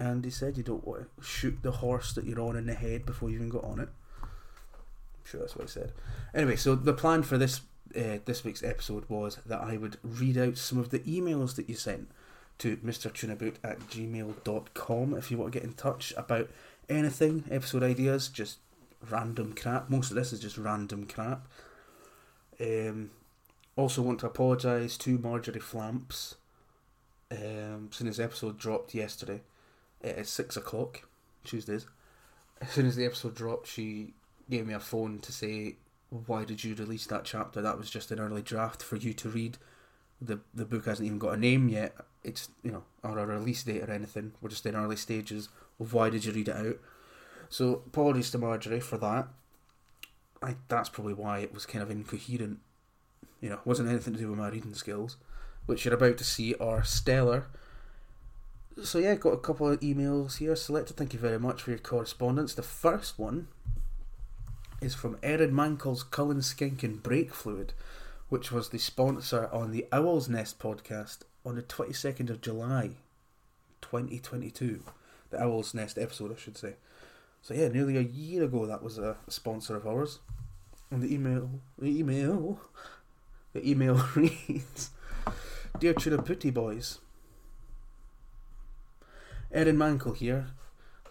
Andy 0.00 0.30
said 0.30 0.56
you 0.56 0.62
don't 0.62 0.86
want 0.86 1.02
to 1.02 1.24
shoot 1.24 1.58
the 1.62 1.72
horse 1.72 2.12
that 2.14 2.24
you're 2.24 2.40
on 2.40 2.56
in 2.56 2.66
the 2.66 2.74
head 2.74 3.04
before 3.04 3.28
you 3.28 3.36
even 3.36 3.50
got 3.50 3.64
on 3.64 3.78
it. 3.78 3.88
I'm 4.22 5.24
sure 5.24 5.40
that's 5.40 5.54
what 5.54 5.66
he 5.66 5.70
said. 5.70 5.92
Anyway, 6.34 6.56
so 6.56 6.74
the 6.74 6.94
plan 6.94 7.22
for 7.22 7.36
this 7.36 7.60
uh, 7.96 8.18
this 8.24 8.44
week's 8.44 8.62
episode 8.62 9.04
was 9.08 9.38
that 9.44 9.60
I 9.60 9.76
would 9.76 9.98
read 10.02 10.38
out 10.38 10.56
some 10.56 10.78
of 10.78 10.90
the 10.90 11.00
emails 11.00 11.56
that 11.56 11.68
you 11.68 11.74
sent 11.74 12.08
to 12.58 12.76
mrtunaboot 12.78 13.56
at 13.64 13.80
gmail.com 13.88 15.14
if 15.14 15.30
you 15.30 15.38
want 15.38 15.52
to 15.52 15.58
get 15.58 15.66
in 15.66 15.74
touch 15.74 16.12
about 16.16 16.48
anything, 16.88 17.44
episode 17.50 17.82
ideas, 17.82 18.28
just 18.28 18.58
random 19.08 19.54
crap. 19.54 19.90
Most 19.90 20.10
of 20.10 20.16
this 20.16 20.32
is 20.32 20.40
just 20.40 20.56
random 20.56 21.06
crap. 21.06 21.46
Um, 22.60 23.10
also 23.76 24.02
want 24.02 24.20
to 24.20 24.26
apologise 24.26 24.96
to 24.98 25.18
Marjorie 25.18 25.58
Flamps. 25.58 26.36
Um, 27.32 27.90
since 27.92 28.16
this 28.16 28.18
episode 28.18 28.58
dropped 28.58 28.94
yesterday 28.94 29.40
at 30.02 30.26
six 30.26 30.56
o'clock, 30.56 31.08
Tuesdays. 31.44 31.86
As 32.60 32.70
soon 32.70 32.86
as 32.86 32.96
the 32.96 33.06
episode 33.06 33.34
dropped, 33.34 33.66
she 33.66 34.14
gave 34.48 34.66
me 34.66 34.74
a 34.74 34.80
phone 34.80 35.18
to 35.20 35.32
say, 35.32 35.76
"Why 36.10 36.44
did 36.44 36.64
you 36.64 36.74
release 36.74 37.06
that 37.06 37.24
chapter? 37.24 37.62
That 37.62 37.78
was 37.78 37.90
just 37.90 38.10
an 38.10 38.20
early 38.20 38.42
draft 38.42 38.82
for 38.82 38.96
you 38.96 39.12
to 39.14 39.28
read. 39.28 39.58
the 40.20 40.40
The 40.54 40.66
book 40.66 40.84
hasn't 40.84 41.06
even 41.06 41.18
got 41.18 41.34
a 41.34 41.38
name 41.38 41.68
yet. 41.68 41.96
It's 42.22 42.50
you 42.62 42.70
know 42.70 42.84
or 43.02 43.18
a 43.18 43.26
release 43.26 43.62
date 43.62 43.82
or 43.82 43.90
anything. 43.90 44.32
We're 44.40 44.50
just 44.50 44.66
in 44.66 44.76
early 44.76 44.96
stages 44.96 45.48
of 45.78 45.94
why 45.94 46.10
did 46.10 46.24
you 46.24 46.32
read 46.32 46.48
it 46.48 46.56
out." 46.56 46.78
So 47.48 47.82
apologies 47.86 48.30
to 48.30 48.38
Marjorie 48.38 48.80
for 48.80 48.98
that. 48.98 49.28
I 50.42 50.56
that's 50.68 50.88
probably 50.88 51.14
why 51.14 51.40
it 51.40 51.54
was 51.54 51.66
kind 51.66 51.82
of 51.82 51.90
incoherent. 51.90 52.60
You 53.40 53.50
know, 53.50 53.60
wasn't 53.64 53.88
anything 53.88 54.14
to 54.14 54.20
do 54.20 54.28
with 54.28 54.38
my 54.38 54.50
reading 54.50 54.74
skills, 54.74 55.16
which 55.66 55.84
you're 55.84 55.94
about 55.94 56.18
to 56.18 56.24
see 56.24 56.54
are 56.56 56.84
stellar. 56.84 57.46
So 58.82 58.98
yeah, 58.98 59.14
got 59.14 59.34
a 59.34 59.38
couple 59.38 59.68
of 59.68 59.80
emails 59.80 60.38
here 60.38 60.56
selected. 60.56 60.96
Thank 60.96 61.12
you 61.12 61.18
very 61.18 61.38
much 61.38 61.62
for 61.62 61.70
your 61.70 61.78
correspondence. 61.78 62.54
The 62.54 62.62
first 62.62 63.18
one 63.18 63.48
is 64.80 64.94
from 64.94 65.18
Erin 65.22 65.52
Mankell's 65.52 66.02
Cullen 66.02 66.40
Skink 66.40 66.82
and 66.82 67.02
Brake 67.02 67.34
Fluid, 67.34 67.74
which 68.30 68.50
was 68.50 68.70
the 68.70 68.78
sponsor 68.78 69.50
on 69.52 69.72
the 69.72 69.86
Owl's 69.92 70.30
Nest 70.30 70.58
podcast 70.58 71.18
on 71.44 71.56
the 71.56 71.62
22nd 71.62 72.30
of 72.30 72.40
July, 72.40 72.92
2022. 73.82 74.82
The 75.28 75.42
Owl's 75.42 75.74
Nest 75.74 75.98
episode, 75.98 76.32
I 76.32 76.40
should 76.40 76.56
say. 76.56 76.74
So 77.42 77.52
yeah, 77.52 77.68
nearly 77.68 77.98
a 77.98 78.02
year 78.02 78.44
ago 78.44 78.64
that 78.64 78.82
was 78.82 78.96
a 78.96 79.16
sponsor 79.28 79.76
of 79.76 79.86
ours. 79.86 80.20
And 80.90 81.02
the 81.02 81.14
email, 81.14 81.50
the 81.78 81.98
email, 81.98 82.60
the 83.52 83.68
email 83.68 84.02
reads, 84.14 84.90
"Dear 85.78 85.92
Chiraputi 85.94 86.52
boys, 86.52 86.98
Erin 89.52 89.76
Mankell 89.76 90.16
here. 90.16 90.46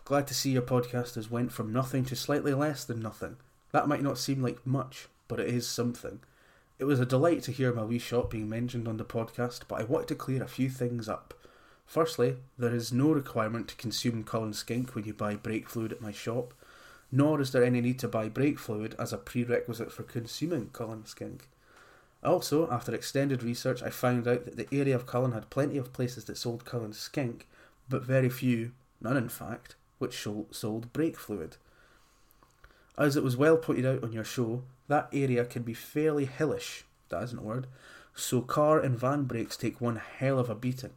Glad 0.05 0.25
to 0.27 0.34
see 0.34 0.51
your 0.51 0.62
podcast 0.62 1.15
has 1.15 1.29
went 1.29 1.51
from 1.51 1.74
nothing 1.74 2.05
to 2.05 2.15
slightly 2.15 2.53
less 2.53 2.86
than 2.86 3.01
nothing. 3.01 3.36
That 3.74 3.89
might 3.89 4.01
not 4.01 4.17
seem 4.17 4.41
like 4.41 4.65
much, 4.65 5.10
but 5.27 5.41
it 5.41 5.50
is 5.50 5.67
something. 5.67 6.22
It 6.79 6.86
was 6.86 7.01
a 7.01 7.05
delight 7.05 7.43
to 7.43 7.51
hear 7.51 7.74
my 7.74 7.84
wee 7.84 8.00
shop 8.00 8.29
being 8.29 8.48
mentioned 8.48 8.88
on 8.88 8.96
the 8.96 9.03
podcast, 9.03 9.63
but 9.67 9.81
I 9.81 9.84
want 9.84 10.08
to 10.08 10.15
clear 10.15 10.41
a 10.41 10.48
few 10.48 10.69
things 10.69 11.10
up. 11.10 11.34
Firstly, 11.86 12.38
there 12.58 12.74
is 12.74 12.93
no 12.93 13.12
requirement 13.12 13.67
to 13.67 13.75
consume 13.75 14.24
Cullen 14.24 14.53
Skink 14.53 14.96
when 14.96 15.03
you 15.03 15.13
buy 15.13 15.36
brake 15.36 15.67
fluid 15.67 15.91
at 15.91 16.01
my 16.01 16.13
shop, 16.13 16.53
nor 17.12 17.41
is 17.41 17.51
there 17.51 17.65
any 17.65 17.81
need 17.81 18.00
to 18.00 18.08
buy 18.08 18.29
brake 18.29 18.58
fluid 18.58 18.96
as 18.98 19.12
a 19.12 19.17
prerequisite 19.17 19.91
for 19.91 20.03
consuming 20.03 20.69
Cullen 20.72 21.05
Skink. 21.05 21.50
Also, 22.24 22.72
after 22.72 22.96
extended 22.96 23.43
research, 23.43 23.84
I 23.84 23.89
found 23.89 24.29
out 24.29 24.46
that 24.46 24.55
the 24.55 24.67
area 24.72 24.96
of 24.96 25.05
Cullen 25.05 25.34
had 25.34 25.50
plenty 25.50 25.77
of 25.77 25.91
places 25.91 26.24
that 26.25 26.38
sold 26.38 26.63
Cullen 26.63 26.93
Skink, 26.93 27.46
but 27.89 28.03
very 28.03 28.29
few, 28.29 28.72
none 29.01 29.17
in 29.17 29.29
fact, 29.29 29.75
which 29.98 30.27
sold 30.51 30.93
brake 30.93 31.17
fluid. 31.17 31.58
As 32.98 33.15
it 33.15 33.24
was 33.24 33.38
well 33.38 33.58
pointed 33.58 33.86
out 33.86 34.03
on 34.03 34.13
your 34.13 34.24
show, 34.24 34.63
that 34.88 35.10
area 35.13 35.46
can 35.46 35.63
be 35.63 35.74
fairly 35.74 36.25
hillish, 36.25 36.86
that 37.10 37.24
isn't 37.24 37.39
a 37.39 37.41
word, 37.41 37.67
so 38.13 38.41
car 38.41 38.79
and 38.79 38.98
van 38.98 39.24
brakes 39.24 39.55
take 39.55 39.79
one 39.79 39.96
hell 39.96 40.39
of 40.39 40.50
a 40.50 40.55
beating. 40.55 40.91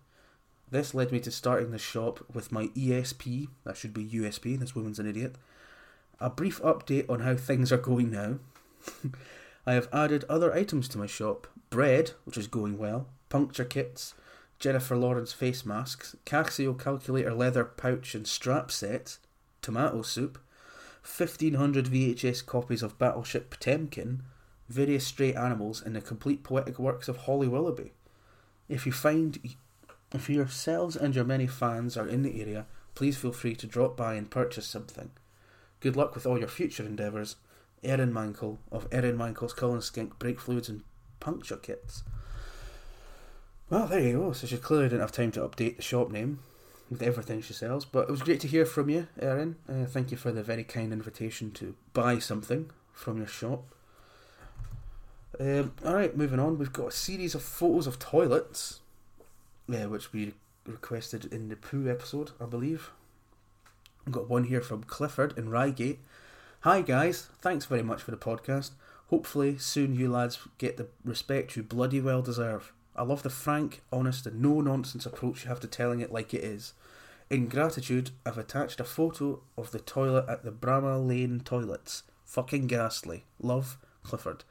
This 0.71 0.95
led 0.95 1.13
me 1.13 1.21
to 1.21 1.31
starting 1.31 1.71
the 1.71 1.79
shop 1.79 2.25
with 2.33 2.51
my 2.51 2.69
ESP, 2.69 3.49
that 3.65 3.77
should 3.77 3.93
be 3.93 4.09
USB, 4.09 4.59
this 4.59 4.75
woman's 4.75 4.99
an 4.99 5.07
idiot. 5.07 5.37
A 6.19 6.31
brief 6.31 6.63
update 6.63 7.09
on 7.11 7.21
how 7.21 7.37
things 7.37 7.71
are 7.71 7.79
going 7.79 8.11
now. 8.11 8.39
I 9.67 9.75
have 9.75 9.89
added 9.93 10.25
other 10.29 10.53
items 10.53 10.89
to 10.89 10.99
my 10.99 11.07
shop 11.07 11.47
bread, 11.71 12.13
which 12.25 12.37
is 12.37 12.47
going 12.47 12.79
well, 12.79 13.07
puncture 13.29 13.65
kits, 13.65 14.15
Jennifer 14.63 14.95
Lawrence 14.97 15.33
face 15.33 15.67
masks, 15.67 16.15
Casio 16.25 16.79
calculator 16.79 17.35
leather 17.35 17.65
pouch 17.65 18.15
and 18.15 18.25
strap 18.25 18.71
set, 18.71 19.19
tomato 19.61 20.03
soup, 20.03 20.39
1500 21.03 21.87
VHS 21.87 22.47
copies 22.47 22.81
of 22.81 22.97
Battleship 22.97 23.51
Potemkin, 23.51 24.23
various 24.69 25.05
stray 25.05 25.35
animals, 25.35 25.83
and 25.83 25.97
the 25.97 26.01
complete 26.01 26.45
poetic 26.45 26.79
works 26.79 27.09
of 27.09 27.17
Holly 27.17 27.49
Willoughby. 27.49 27.91
If 28.69 28.87
you 28.87 28.93
find 28.93 29.37
if 30.15 30.31
yourselves 30.31 30.95
and 30.95 31.13
your 31.13 31.25
many 31.25 31.49
fans 31.49 31.97
are 31.97 32.07
in 32.07 32.23
the 32.23 32.41
area, 32.41 32.67
please 32.95 33.17
feel 33.17 33.33
free 33.33 33.57
to 33.57 33.67
drop 33.67 33.97
by 33.97 34.15
and 34.15 34.31
purchase 34.31 34.69
something. 34.69 35.11
Good 35.81 35.97
luck 35.97 36.15
with 36.15 36.25
all 36.25 36.39
your 36.39 36.47
future 36.47 36.85
endeavours. 36.85 37.35
Erin 37.83 38.13
Mankell 38.13 38.59
of 38.71 38.87
Erin 38.93 39.19
Mankell's 39.19 39.55
Cullen 39.55 39.83
Skink 39.83 40.21
Brake 40.21 40.39
Fluids 40.39 40.69
and 40.69 40.85
Puncture 41.19 41.57
Kits. 41.57 42.05
Well, 43.73 43.87
there 43.87 44.01
you 44.01 44.19
go. 44.19 44.33
So 44.33 44.47
she 44.47 44.59
clearly 44.59 44.91
didn't 44.91 45.01
have 45.01 45.13
time 45.13 45.33
to 45.33 45.41
update 45.41 45.77
the 45.77 45.83
shop 45.83 46.11
name 46.11 46.41
with 46.91 47.01
everything 47.01 47.41
she 47.41 47.55
sells. 47.55 47.87
But 47.87 48.07
it 48.07 48.11
was 48.11 48.21
great 48.21 48.39
to 48.41 48.47
hear 48.47 48.67
from 48.67 48.91
you, 48.91 49.09
Erin. 49.19 49.57
Uh, 49.67 49.87
thank 49.87 50.11
you 50.11 50.19
for 50.19 50.31
the 50.31 50.43
very 50.43 50.63
kind 50.63 50.93
invitation 50.93 51.53
to 51.53 51.75
buy 51.95 52.19
something 52.19 52.71
from 52.93 53.17
your 53.17 53.27
shop. 53.27 53.65
Um, 55.41 55.73
Alright, 55.83 56.19
moving 56.19 56.39
on. 56.39 56.59
We've 56.59 56.71
got 56.71 56.89
a 56.89 56.93
series 56.93 57.35
of 57.35 57.43
photos 57.43 57.87
of 57.87 57.99
toilets 57.99 58.81
uh, 59.71 59.89
which 59.89 60.13
we 60.13 60.35
requested 60.67 61.33
in 61.33 61.49
the 61.49 61.57
poo 61.57 61.89
episode, 61.89 62.33
I 62.39 62.45
believe. 62.45 62.91
I've 64.07 64.13
got 64.13 64.29
one 64.29 64.45
here 64.45 64.61
from 64.61 64.85
Clifford 64.85 65.39
in 65.39 65.49
Reigate. 65.49 66.01
Hi 66.61 66.83
guys, 66.83 67.31
thanks 67.41 67.65
very 67.65 67.83
much 67.83 68.03
for 68.03 68.11
the 68.11 68.19
podcast. 68.19 68.73
Hopefully 69.09 69.57
soon 69.57 69.95
you 69.95 70.11
lads 70.11 70.41
get 70.59 70.77
the 70.77 70.89
respect 71.07 71.57
you 71.57 71.63
bloody 71.63 72.03
well 72.03 72.21
deserve. 72.21 72.75
I 72.95 73.03
love 73.03 73.23
the 73.23 73.31
frank, 73.31 73.83
honest, 73.93 74.27
and 74.27 74.41
no 74.41 74.61
nonsense 74.61 75.07
approach 75.07 75.45
you 75.45 75.49
have 75.49 75.61
to 75.61 75.67
telling 75.67 76.01
it 76.01 76.13
like 76.13 76.35
it 76.35 76.45
is. 76.45 76.75
In 77.31 77.49
gratitude, 77.49 78.11
I've 78.27 78.39
attached 78.39 78.81
a 78.81 78.85
photo 78.85 79.41
of 79.57 79.71
the 79.71 79.79
toilet 79.79 80.27
at 80.29 80.45
the 80.45 80.53
Bramall 80.53 81.07
Lane 81.07 81.41
toilets. 81.41 82.03
Fucking 82.25 82.67
ghastly. 82.67 83.25
Love, 83.41 83.79
Clifford. 84.03 84.45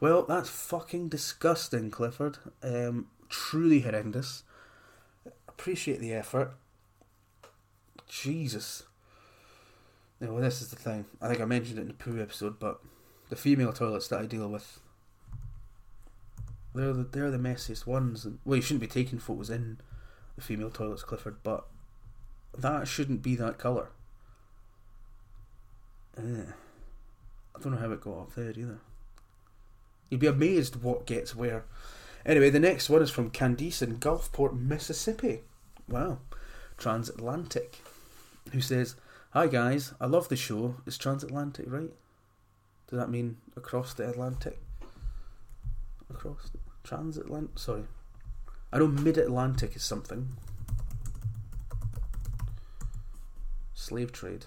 Well, 0.00 0.24
that's 0.24 0.50
fucking 0.50 1.08
disgusting, 1.08 1.90
Clifford. 1.90 2.38
Um, 2.62 3.06
truly 3.28 3.80
horrendous 3.80 4.42
appreciate 5.58 6.00
the 6.00 6.12
effort. 6.12 6.52
Jesus. 8.08 8.84
You 10.20 10.28
know, 10.28 10.40
this 10.40 10.60
is 10.60 10.68
the 10.68 10.76
thing. 10.76 11.06
I 11.20 11.28
think 11.28 11.40
I 11.40 11.44
mentioned 11.44 11.78
it 11.78 11.82
in 11.82 11.88
the 11.88 11.94
poo 11.94 12.20
episode, 12.20 12.58
but 12.58 12.80
the 13.30 13.36
female 13.36 13.72
toilets 13.72 14.08
that 14.08 14.20
I 14.20 14.26
deal 14.26 14.48
with, 14.48 14.80
they're 16.76 16.92
the, 16.92 17.04
they're 17.04 17.30
the 17.30 17.38
messiest 17.38 17.86
ones. 17.86 18.26
Well, 18.44 18.56
you 18.56 18.62
shouldn't 18.62 18.80
be 18.80 18.86
taking 18.86 19.18
photos 19.18 19.50
in 19.50 19.78
the 20.36 20.42
female 20.42 20.70
toilets, 20.70 21.02
Clifford, 21.02 21.36
but 21.42 21.66
that 22.56 22.88
shouldn't 22.88 23.22
be 23.22 23.36
that 23.36 23.58
colour. 23.58 23.90
Uh, 26.16 26.52
I 27.54 27.62
don't 27.62 27.72
know 27.72 27.78
how 27.78 27.92
it 27.92 28.00
got 28.00 28.20
up 28.20 28.34
there 28.34 28.50
either. 28.50 28.78
You'd 30.10 30.20
be 30.20 30.26
amazed 30.26 30.82
what 30.82 31.06
gets 31.06 31.34
where. 31.34 31.64
Anyway, 32.24 32.50
the 32.50 32.60
next 32.60 32.88
one 32.88 33.02
is 33.02 33.10
from 33.10 33.30
Candice 33.30 33.82
in 33.82 33.98
Gulfport, 33.98 34.58
Mississippi. 34.58 35.42
Wow. 35.88 36.18
Transatlantic. 36.76 37.78
who 38.52 38.60
says, 38.60 38.96
Hi 39.30 39.46
guys, 39.46 39.92
I 40.00 40.06
love 40.06 40.28
the 40.28 40.36
show. 40.36 40.76
It's 40.86 40.98
transatlantic, 40.98 41.66
right? 41.68 41.92
Does 42.88 42.98
that 42.98 43.10
mean 43.10 43.38
across 43.56 43.94
the 43.94 44.08
Atlantic? 44.08 44.58
Across 46.08 46.50
the 46.50 46.58
transatlantic? 46.86 47.58
Sorry. 47.58 47.84
I 48.72 48.78
know 48.78 48.86
mid 48.86 49.18
Atlantic 49.18 49.76
is 49.76 49.82
something. 49.82 50.36
Slave 53.74 54.12
trade. 54.12 54.46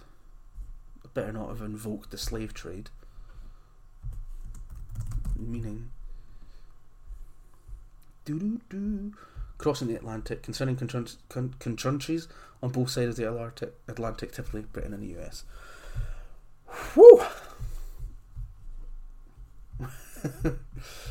I 1.05 1.10
better 1.13 1.34
not 1.34 1.50
have 1.50 1.62
invoked 1.62 2.12
the 2.12 2.17
slave 2.17 2.53
trade. 2.53 2.89
Meaning. 5.36 5.91
Doo 8.25 8.39
doo 8.39 8.62
doo 8.69 9.13
crossing 9.58 9.89
the 9.89 9.96
Atlantic 9.96 10.41
concerning 10.41 10.75
con- 10.75 11.53
countries 11.60 12.27
on 12.63 12.72
both 12.72 12.89
sides 12.89 13.10
of 13.10 13.15
the 13.17 13.27
Atlantic, 13.27 13.75
Atlantic, 13.88 14.31
typically 14.31 14.62
Britain 14.62 14.93
and 14.93 15.03
the 15.03 15.19
US. 15.19 15.43
Whew! 16.93 17.22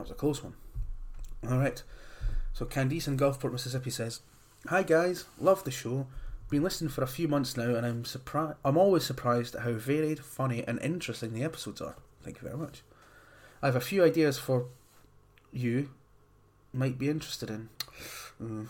that 0.00 0.04
was 0.04 0.10
a 0.12 0.14
close 0.14 0.42
one. 0.42 0.54
Alright, 1.46 1.82
so 2.54 2.64
Candice 2.64 3.06
in 3.06 3.18
Gulfport, 3.18 3.52
Mississippi 3.52 3.90
says, 3.90 4.20
Hi 4.66 4.82
guys, 4.82 5.26
love 5.38 5.64
the 5.64 5.70
show. 5.70 6.06
Been 6.48 6.62
listening 6.62 6.90
for 6.90 7.04
a 7.04 7.06
few 7.06 7.28
months 7.28 7.54
now, 7.56 7.74
and 7.74 7.86
I'm 7.86 8.06
surprised. 8.06 8.56
I'm 8.64 8.78
always 8.78 9.04
surprised 9.04 9.54
at 9.54 9.62
how 9.62 9.72
varied, 9.72 10.20
funny, 10.20 10.64
and 10.66 10.80
interesting 10.80 11.34
the 11.34 11.44
episodes 11.44 11.82
are. 11.82 11.96
Thank 12.22 12.40
you 12.40 12.48
very 12.48 12.58
much. 12.58 12.82
I 13.62 13.66
have 13.66 13.76
a 13.76 13.80
few 13.80 14.02
ideas 14.02 14.38
for 14.38 14.66
you 15.52 15.90
might 16.72 16.98
be 16.98 17.10
interested 17.10 17.50
in. 17.50 17.68
Mm. 18.42 18.68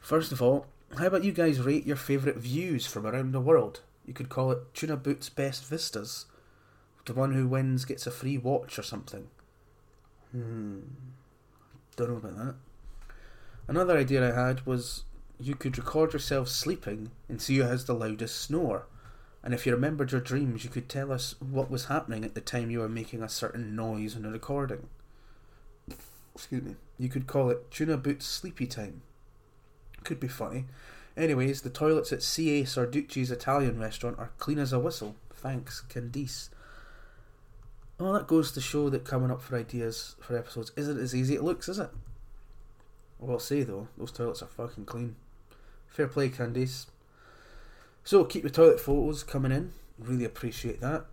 First 0.00 0.32
of 0.32 0.42
all, 0.42 0.66
how 0.98 1.06
about 1.06 1.24
you 1.24 1.32
guys 1.32 1.60
rate 1.60 1.86
your 1.86 1.96
favourite 1.96 2.38
views 2.38 2.86
from 2.86 3.06
around 3.06 3.32
the 3.32 3.40
world? 3.40 3.82
You 4.04 4.14
could 4.14 4.28
call 4.28 4.50
it 4.50 4.74
Tuna 4.74 4.96
Boots 4.96 5.28
Best 5.28 5.64
Vistas. 5.64 6.26
The 7.04 7.14
one 7.14 7.34
who 7.34 7.46
wins 7.46 7.84
gets 7.84 8.06
a 8.06 8.10
free 8.10 8.36
watch 8.36 8.78
or 8.78 8.82
something. 8.82 9.28
Hmm. 10.36 10.80
Don't 11.96 12.10
know 12.10 12.16
about 12.16 12.36
that. 12.36 12.54
Another 13.68 13.96
idea 13.96 14.22
I 14.22 14.48
had 14.48 14.66
was 14.66 15.04
you 15.40 15.54
could 15.54 15.78
record 15.78 16.12
yourself 16.12 16.48
sleeping 16.48 17.10
and 17.28 17.40
see 17.40 17.56
who 17.56 17.62
has 17.62 17.86
the 17.86 17.94
loudest 17.94 18.38
snore. 18.40 18.86
And 19.42 19.54
if 19.54 19.64
you 19.64 19.72
remembered 19.72 20.12
your 20.12 20.20
dreams, 20.20 20.62
you 20.62 20.70
could 20.70 20.88
tell 20.88 21.10
us 21.10 21.36
what 21.40 21.70
was 21.70 21.86
happening 21.86 22.24
at 22.24 22.34
the 22.34 22.40
time 22.40 22.70
you 22.70 22.80
were 22.80 22.88
making 22.88 23.22
a 23.22 23.28
certain 23.28 23.74
noise 23.74 24.14
in 24.14 24.26
a 24.26 24.30
recording. 24.30 24.88
Excuse 26.34 26.62
me. 26.62 26.76
You 26.98 27.08
could 27.08 27.26
call 27.26 27.48
it 27.48 27.70
Tuna 27.70 27.96
Boots 27.96 28.26
Sleepy 28.26 28.66
Time. 28.66 29.02
Could 30.04 30.20
be 30.20 30.28
funny. 30.28 30.66
Anyways, 31.16 31.62
the 31.62 31.70
toilets 31.70 32.12
at 32.12 32.22
C.A. 32.22 32.64
Sarducci's 32.64 33.30
Italian 33.30 33.78
restaurant 33.80 34.18
are 34.18 34.32
clean 34.38 34.58
as 34.58 34.72
a 34.72 34.78
whistle. 34.78 35.16
Thanks, 35.32 35.82
Candice. 35.88 36.50
Well, 37.98 38.12
that 38.12 38.26
goes 38.26 38.52
to 38.52 38.60
show 38.60 38.90
that 38.90 39.04
coming 39.04 39.30
up 39.30 39.40
for 39.40 39.56
ideas 39.56 40.16
for 40.20 40.36
episodes 40.36 40.70
isn't 40.76 41.00
as 41.00 41.14
easy 41.14 41.34
as 41.34 41.40
it 41.40 41.44
looks, 41.44 41.68
is 41.68 41.78
it? 41.78 41.90
Well, 43.18 43.32
I'll 43.32 43.38
say 43.38 43.62
though, 43.62 43.88
those 43.96 44.12
toilets 44.12 44.42
are 44.42 44.46
fucking 44.46 44.84
clean. 44.84 45.16
Fair 45.86 46.06
play, 46.06 46.28
Candice. 46.28 46.86
So 48.04 48.24
keep 48.24 48.42
the 48.42 48.50
toilet 48.50 48.80
photos 48.80 49.22
coming 49.22 49.50
in. 49.50 49.72
Really 49.98 50.24
appreciate 50.24 50.80
that. 50.82 51.06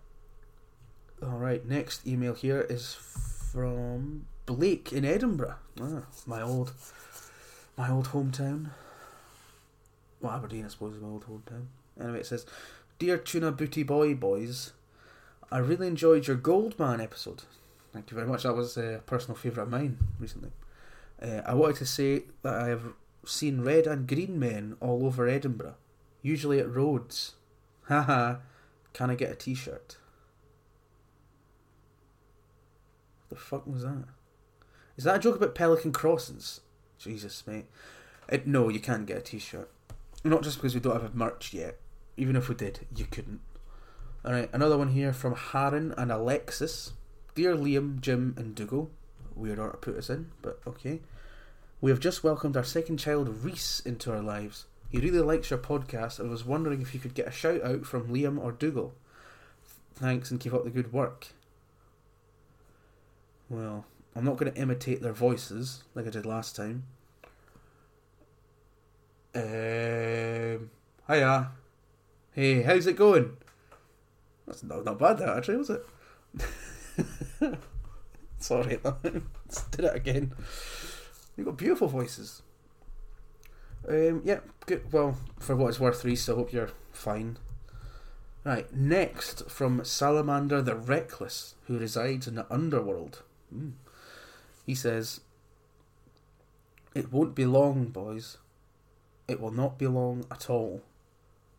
Alright, 1.22 1.66
next 1.66 2.06
email 2.06 2.34
here 2.34 2.66
is 2.68 2.94
from 2.94 4.26
Blake 4.44 4.92
in 4.92 5.06
Edinburgh. 5.06 5.56
Ah, 5.80 6.02
my 6.26 6.42
old, 6.42 6.72
my 7.78 7.90
old 7.90 8.08
hometown. 8.08 8.70
Well, 10.20 10.32
Aberdeen, 10.32 10.66
I 10.66 10.68
suppose, 10.68 10.96
is 10.96 11.02
my 11.02 11.08
old 11.08 11.24
hometown. 11.26 11.66
Anyway, 11.98 12.20
it 12.20 12.26
says, 12.26 12.44
"Dear 12.98 13.16
Tuna 13.16 13.52
Booty 13.52 13.82
Boy 13.82 14.14
boys, 14.14 14.72
I 15.54 15.58
really 15.58 15.86
enjoyed 15.86 16.26
your 16.26 16.36
Goldman 16.36 17.00
episode. 17.00 17.44
Thank 17.92 18.10
you 18.10 18.16
very 18.16 18.26
much. 18.26 18.42
That 18.42 18.56
was 18.56 18.76
a 18.76 19.02
personal 19.06 19.36
favourite 19.36 19.66
of 19.66 19.70
mine 19.70 19.98
recently. 20.18 20.50
Uh, 21.22 21.42
I 21.46 21.54
wanted 21.54 21.76
to 21.76 21.86
say 21.86 22.24
that 22.42 22.54
I 22.54 22.66
have 22.70 22.94
seen 23.24 23.60
red 23.60 23.86
and 23.86 24.08
green 24.08 24.36
men 24.36 24.76
all 24.80 25.06
over 25.06 25.28
Edinburgh, 25.28 25.76
usually 26.22 26.58
at 26.58 26.68
roads. 26.68 27.34
Haha, 27.82 28.38
can 28.92 29.10
I 29.10 29.14
get 29.14 29.30
a 29.30 29.36
T-shirt? 29.36 29.96
What 33.28 33.38
the 33.38 33.44
fuck 33.44 33.64
was 33.64 33.82
that? 33.82 34.06
Is 34.96 35.04
that 35.04 35.16
a 35.16 35.20
joke 35.20 35.36
about 35.36 35.54
pelican 35.54 35.92
crossings? 35.92 36.62
Jesus, 36.98 37.46
mate. 37.46 37.66
It, 38.28 38.48
no, 38.48 38.70
you 38.70 38.80
can't 38.80 39.06
get 39.06 39.18
a 39.18 39.20
t-shirt. 39.20 39.70
Not 40.24 40.42
just 40.42 40.56
because 40.56 40.74
we 40.74 40.80
don't 40.80 41.00
have 41.00 41.14
a 41.14 41.16
merch 41.16 41.52
yet. 41.52 41.78
Even 42.16 42.34
if 42.34 42.48
we 42.48 42.56
did, 42.56 42.88
you 42.96 43.04
couldn't. 43.04 43.40
Alright, 44.24 44.48
another 44.54 44.78
one 44.78 44.88
here 44.88 45.12
from 45.12 45.34
Haran 45.34 45.92
and 45.98 46.10
Alexis. 46.10 46.94
Dear 47.34 47.54
Liam, 47.54 48.00
Jim, 48.00 48.34
and 48.38 48.54
Dougal. 48.54 48.90
Weird 49.34 49.58
order 49.58 49.72
to 49.72 49.76
put 49.76 49.98
us 49.98 50.08
in, 50.08 50.30
but 50.40 50.60
okay. 50.66 51.00
We 51.82 51.90
have 51.90 52.00
just 52.00 52.24
welcomed 52.24 52.56
our 52.56 52.64
second 52.64 52.96
child, 52.96 53.44
Reese, 53.44 53.80
into 53.80 54.10
our 54.10 54.22
lives. 54.22 54.64
He 54.90 54.96
really 54.96 55.20
likes 55.20 55.50
your 55.50 55.58
podcast 55.58 56.18
and 56.18 56.30
was 56.30 56.42
wondering 56.42 56.80
if 56.80 56.94
you 56.94 57.00
could 57.00 57.12
get 57.12 57.28
a 57.28 57.32
shout 57.32 57.62
out 57.62 57.84
from 57.84 58.08
Liam 58.08 58.38
or 58.38 58.50
Dougal. 58.50 58.94
Thanks 59.94 60.30
and 60.30 60.40
keep 60.40 60.54
up 60.54 60.64
the 60.64 60.70
good 60.70 60.90
work. 60.90 61.26
Well, 63.50 63.84
I'm 64.16 64.24
not 64.24 64.38
going 64.38 64.50
to 64.50 64.58
imitate 64.58 65.02
their 65.02 65.12
voices 65.12 65.84
like 65.94 66.06
I 66.06 66.10
did 66.10 66.24
last 66.24 66.56
time. 66.56 66.84
Um, 69.34 70.70
hiya. 71.08 71.50
Hey, 72.32 72.62
how's 72.62 72.86
it 72.86 72.96
going? 72.96 73.36
That's 74.46 74.62
not, 74.62 74.84
not 74.84 74.98
bad, 74.98 75.18
that 75.18 75.36
actually, 75.36 75.56
was 75.56 75.70
it? 75.70 75.86
Sorry, 78.38 78.78
let's 78.84 79.62
do 79.70 79.86
it 79.86 79.96
again. 79.96 80.32
You've 81.36 81.46
got 81.46 81.56
beautiful 81.56 81.88
voices. 81.88 82.42
Um, 83.88 84.22
yeah, 84.24 84.40
good. 84.66 84.92
Well, 84.92 85.16
for 85.38 85.56
what 85.56 85.68
it's 85.68 85.80
worth, 85.80 86.04
Reese, 86.04 86.28
I 86.28 86.34
hope 86.34 86.52
you're 86.52 86.70
fine. 86.92 87.38
Right, 88.44 88.70
next 88.74 89.48
from 89.50 89.84
Salamander 89.84 90.60
the 90.60 90.74
Reckless, 90.74 91.54
who 91.66 91.78
resides 91.78 92.28
in 92.28 92.34
the 92.34 92.46
underworld. 92.52 93.22
Mm. 93.54 93.72
He 94.66 94.74
says, 94.74 95.20
It 96.94 97.10
won't 97.10 97.34
be 97.34 97.46
long, 97.46 97.86
boys. 97.86 98.36
It 99.26 99.40
will 99.40 99.50
not 99.50 99.78
be 99.78 99.86
long 99.86 100.26
at 100.30 100.50
all. 100.50 100.82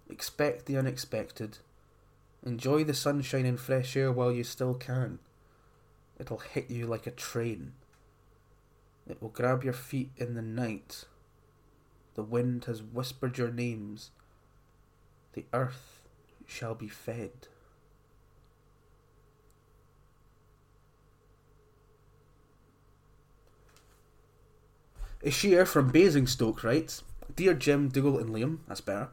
Expect 0.10 0.67
the 0.67 0.78
unexpected. 0.78 1.58
Enjoy 2.45 2.84
the 2.84 2.93
sunshine 2.93 3.45
and 3.45 3.60
fresh 3.60 3.97
air 3.97 4.12
while 4.12 4.31
you 4.31 4.43
still 4.43 4.75
can. 4.75 5.17
It'll 6.19 6.38
hit 6.38 6.69
you 6.69 6.86
like 6.86 7.08
a 7.08 7.12
train. 7.12 7.73
It 9.08 9.21
will 9.21 9.29
grab 9.29 9.63
your 9.63 9.73
feet 9.73 10.12
in 10.17 10.36
the 10.36 10.41
night. 10.43 11.05
The 12.13 12.23
wind 12.23 12.65
has 12.65 12.81
whispered 12.81 13.38
your 13.38 13.51
names. 13.51 14.12
The 15.34 15.45
earth 15.53 16.08
shall 16.45 16.75
be 16.75 16.88
fed. 16.88 17.31
Ishir 25.23 25.67
from 25.67 25.89
Basingstoke 25.89 26.63
writes 26.63 27.03
Dear 27.36 27.55
Jim, 27.55 27.89
Dougal, 27.89 28.19
and 28.19 28.29
Liam, 28.29 28.60
that's 28.67 28.81
better. 28.81 29.10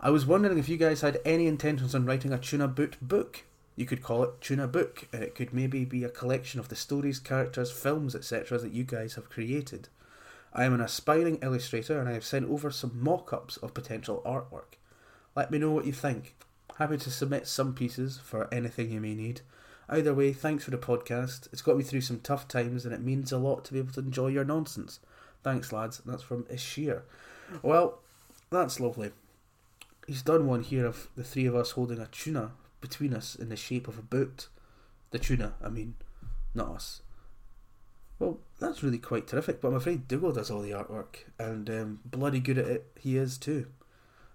I 0.00 0.10
was 0.10 0.24
wondering 0.24 0.58
if 0.58 0.68
you 0.68 0.76
guys 0.76 1.00
had 1.00 1.20
any 1.24 1.48
intentions 1.48 1.92
on 1.92 2.06
writing 2.06 2.32
a 2.32 2.38
Tuna 2.38 2.68
Boot 2.68 2.96
book. 3.02 3.42
You 3.74 3.84
could 3.84 4.00
call 4.00 4.22
it 4.22 4.40
Tuna 4.40 4.68
Book, 4.68 5.08
and 5.12 5.24
it 5.24 5.34
could 5.34 5.52
maybe 5.52 5.84
be 5.84 6.04
a 6.04 6.08
collection 6.08 6.60
of 6.60 6.68
the 6.68 6.76
stories, 6.76 7.18
characters, 7.18 7.72
films, 7.72 8.14
etc. 8.14 8.58
that 8.58 8.72
you 8.72 8.84
guys 8.84 9.14
have 9.14 9.28
created. 9.28 9.88
I 10.52 10.64
am 10.64 10.72
an 10.72 10.80
aspiring 10.80 11.40
illustrator 11.42 11.98
and 11.98 12.08
I 12.08 12.12
have 12.12 12.24
sent 12.24 12.48
over 12.48 12.70
some 12.70 12.92
mock 13.02 13.32
ups 13.32 13.56
of 13.56 13.74
potential 13.74 14.22
artwork. 14.24 14.78
Let 15.34 15.50
me 15.50 15.58
know 15.58 15.72
what 15.72 15.84
you 15.84 15.92
think. 15.92 16.36
Happy 16.76 16.96
to 16.96 17.10
submit 17.10 17.48
some 17.48 17.74
pieces 17.74 18.18
for 18.18 18.52
anything 18.54 18.92
you 18.92 19.00
may 19.00 19.14
need. 19.14 19.40
Either 19.88 20.14
way, 20.14 20.32
thanks 20.32 20.64
for 20.64 20.70
the 20.70 20.78
podcast. 20.78 21.48
It's 21.52 21.62
got 21.62 21.76
me 21.76 21.82
through 21.82 22.02
some 22.02 22.20
tough 22.20 22.46
times 22.46 22.84
and 22.84 22.94
it 22.94 23.00
means 23.00 23.32
a 23.32 23.38
lot 23.38 23.64
to 23.64 23.72
be 23.72 23.80
able 23.80 23.92
to 23.94 24.00
enjoy 24.00 24.28
your 24.28 24.44
nonsense. 24.44 25.00
Thanks, 25.42 25.72
lads. 25.72 26.00
That's 26.06 26.22
from 26.22 26.44
Ishir. 26.44 27.02
Well, 27.62 27.98
that's 28.50 28.78
lovely. 28.78 29.10
He's 30.08 30.22
done 30.22 30.46
one 30.46 30.62
here 30.62 30.86
of 30.86 31.08
the 31.16 31.22
three 31.22 31.46
of 31.46 31.54
us 31.54 31.72
holding 31.72 32.00
a 32.00 32.06
tuna 32.06 32.52
between 32.80 33.14
us 33.14 33.36
in 33.36 33.48
the 33.48 33.56
shape 33.56 33.86
of 33.86 33.98
a 33.98 34.02
boat. 34.02 34.48
The 35.10 35.18
tuna, 35.18 35.54
I 35.62 35.68
mean, 35.68 35.94
not 36.54 36.70
us. 36.70 37.02
Well, 38.18 38.40
that's 38.58 38.82
really 38.82 38.98
quite 38.98 39.28
terrific, 39.28 39.60
but 39.60 39.68
I'm 39.68 39.74
afraid 39.74 40.08
Dougal 40.08 40.32
does 40.32 40.50
all 40.50 40.60
the 40.60 40.72
artwork, 40.72 41.26
and 41.38 41.70
um, 41.70 42.00
bloody 42.04 42.40
good 42.40 42.58
at 42.58 42.66
it 42.66 42.86
he 42.98 43.16
is 43.16 43.38
too. 43.38 43.66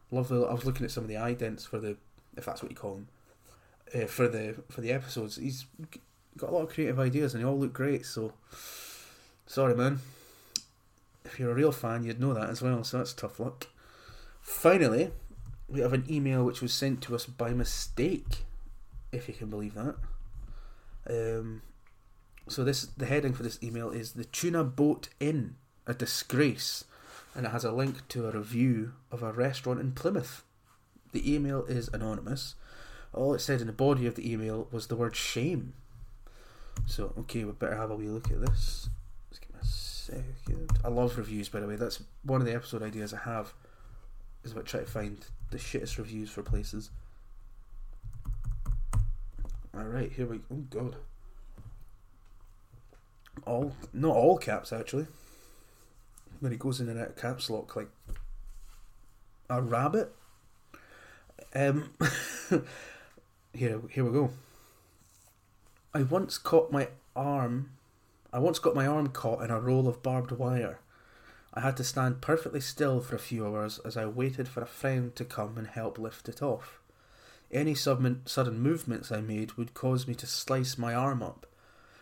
Lovely. 0.10 0.46
I 0.46 0.54
was 0.54 0.64
looking 0.64 0.86
at 0.86 0.92
some 0.92 1.04
of 1.04 1.10
the 1.10 1.16
idents 1.16 1.68
for 1.68 1.80
the, 1.80 1.98
if 2.38 2.46
that's 2.46 2.62
what 2.62 2.72
you 2.72 2.78
call 2.78 2.94
them, 2.94 3.08
uh, 3.94 4.06
for 4.06 4.28
the 4.28 4.56
for 4.70 4.82
the 4.82 4.92
episodes. 4.92 5.36
He's 5.36 5.66
got 6.38 6.52
a 6.52 6.54
lot 6.54 6.62
of 6.62 6.70
creative 6.70 7.00
ideas, 7.00 7.34
and 7.34 7.44
they 7.44 7.48
all 7.48 7.60
look 7.60 7.74
great. 7.74 8.06
So, 8.06 8.34
sorry, 9.46 9.76
man 9.76 10.00
if 11.26 11.40
you're 11.40 11.52
a 11.52 11.56
real 11.56 11.72
fan, 11.72 12.04
you'd 12.04 12.20
know 12.20 12.34
that 12.34 12.50
as 12.50 12.62
well, 12.62 12.84
so 12.84 12.98
that's 12.98 13.14
tough 13.14 13.40
luck. 13.40 13.68
Finally, 14.42 15.12
we 15.74 15.82
have 15.82 15.92
an 15.92 16.06
email 16.08 16.46
which 16.46 16.62
was 16.62 16.72
sent 16.72 17.02
to 17.02 17.16
us 17.16 17.26
by 17.26 17.52
mistake, 17.52 18.46
if 19.12 19.28
you 19.28 19.34
can 19.34 19.50
believe 19.50 19.74
that. 19.74 19.96
Um, 21.10 21.64
so 22.48 22.64
this 22.64 22.84
the 22.86 23.08
heading 23.08 23.34
for 23.34 23.42
this 23.42 23.58
email 23.64 23.90
is 23.90 24.12
the 24.12 24.26
Tuna 24.26 24.64
Boat 24.64 25.10
Inn, 25.20 25.56
a 25.88 25.96
disgrace, 25.96 26.86
and 27.34 27.48
it 27.48 27.50
has 27.50 27.64
a 27.64 27.72
link 27.72 28.08
to 28.10 28.28
a 28.28 28.32
review 28.32 28.94
of 29.12 29.24
a 29.24 29.34
restaurant 29.34 29.80
in 29.80 29.94
Plymouth. 29.94 30.44
The 31.12 31.34
email 31.34 31.66
is 31.66 31.90
anonymous. 31.92 32.54
All 33.12 33.34
it 33.34 33.40
said 33.40 33.60
in 33.60 33.68
the 33.68 33.74
body 33.74 34.06
of 34.06 34.14
the 34.14 34.32
email 34.32 34.68
was 34.72 34.88
the 34.88 34.96
word 34.96 35.16
shame. 35.16 35.74
So 36.86 37.14
okay, 37.18 37.46
we 37.46 37.52
better 37.52 37.78
have 37.78 37.90
a 37.90 37.96
wee 37.96 38.10
look 38.10 38.30
at 38.30 38.42
this. 38.42 38.90
Just 39.32 39.42
give 39.42 39.52
me 39.52 39.60
a 39.60 39.66
second. 39.66 40.70
I 40.84 40.90
love 40.90 41.18
reviews, 41.18 41.50
by 41.50 41.62
the 41.62 41.68
way. 41.68 41.78
That's 41.78 42.04
one 42.22 42.42
of 42.42 42.46
the 42.46 42.54
episode 42.54 42.84
ideas 42.84 43.12
I 43.12 43.22
have. 43.22 43.54
Is 44.44 44.52
about 44.52 44.66
trying 44.66 44.86
to 44.86 44.92
find 44.92 45.26
the 45.52 45.58
shittest 45.58 45.98
reviews 45.98 46.30
for 46.30 46.44
places. 46.44 46.90
All 49.76 49.84
right, 49.84 50.12
here 50.12 50.26
we. 50.26 50.42
Oh 50.52 50.64
god. 50.70 50.96
All 53.46 53.76
not 53.94 54.16
all 54.16 54.38
caps 54.38 54.74
actually. 54.74 55.08
When 56.40 56.52
he 56.52 56.58
goes 56.58 56.82
in 56.82 56.90
and 56.90 57.00
out 57.00 57.10
of 57.10 57.16
caps 57.18 57.50
lock 57.50 57.76
like 57.76 57.90
a 59.50 59.62
rabbit. 59.62 60.14
Um. 61.56 61.92
here, 63.54 63.80
here 63.90 64.04
we 64.04 64.12
go. 64.12 64.32
I 65.94 66.04
once 66.04 66.38
caught 66.38 66.72
my 66.72 66.90
arm. 67.16 67.70
I 68.32 68.40
once 68.40 68.60
got 68.60 68.76
my 68.76 68.88
arm 68.88 69.10
caught 69.10 69.44
in 69.44 69.52
a 69.52 69.60
roll 69.60 69.88
of 69.88 70.02
barbed 70.02 70.32
wire. 70.32 70.80
I 71.54 71.62
had 71.62 71.78
to 71.78 71.84
stand 71.84 72.22
perfectly 72.22 72.62
still 72.62 73.00
for 73.00 73.16
a 73.16 73.20
few 73.20 73.46
hours 73.46 73.80
as 73.86 73.96
I 73.96 74.06
waited 74.06 74.48
for 74.48 74.62
a 74.62 74.68
friend 74.68 75.16
to 75.16 75.24
come 75.26 75.58
and 75.58 75.68
help 75.68 76.00
lift 76.00 76.28
it 76.28 76.42
off. 76.42 76.80
Any 77.52 77.76
sudden 77.76 78.24
movements 78.60 79.12
I 79.12 79.22
made 79.22 79.54
would 79.54 79.76
cause 79.76 80.08
me 80.08 80.16
to 80.16 80.26
slice 80.26 80.78
my 80.78 80.96
arm 80.96 81.22
up. 81.22 81.46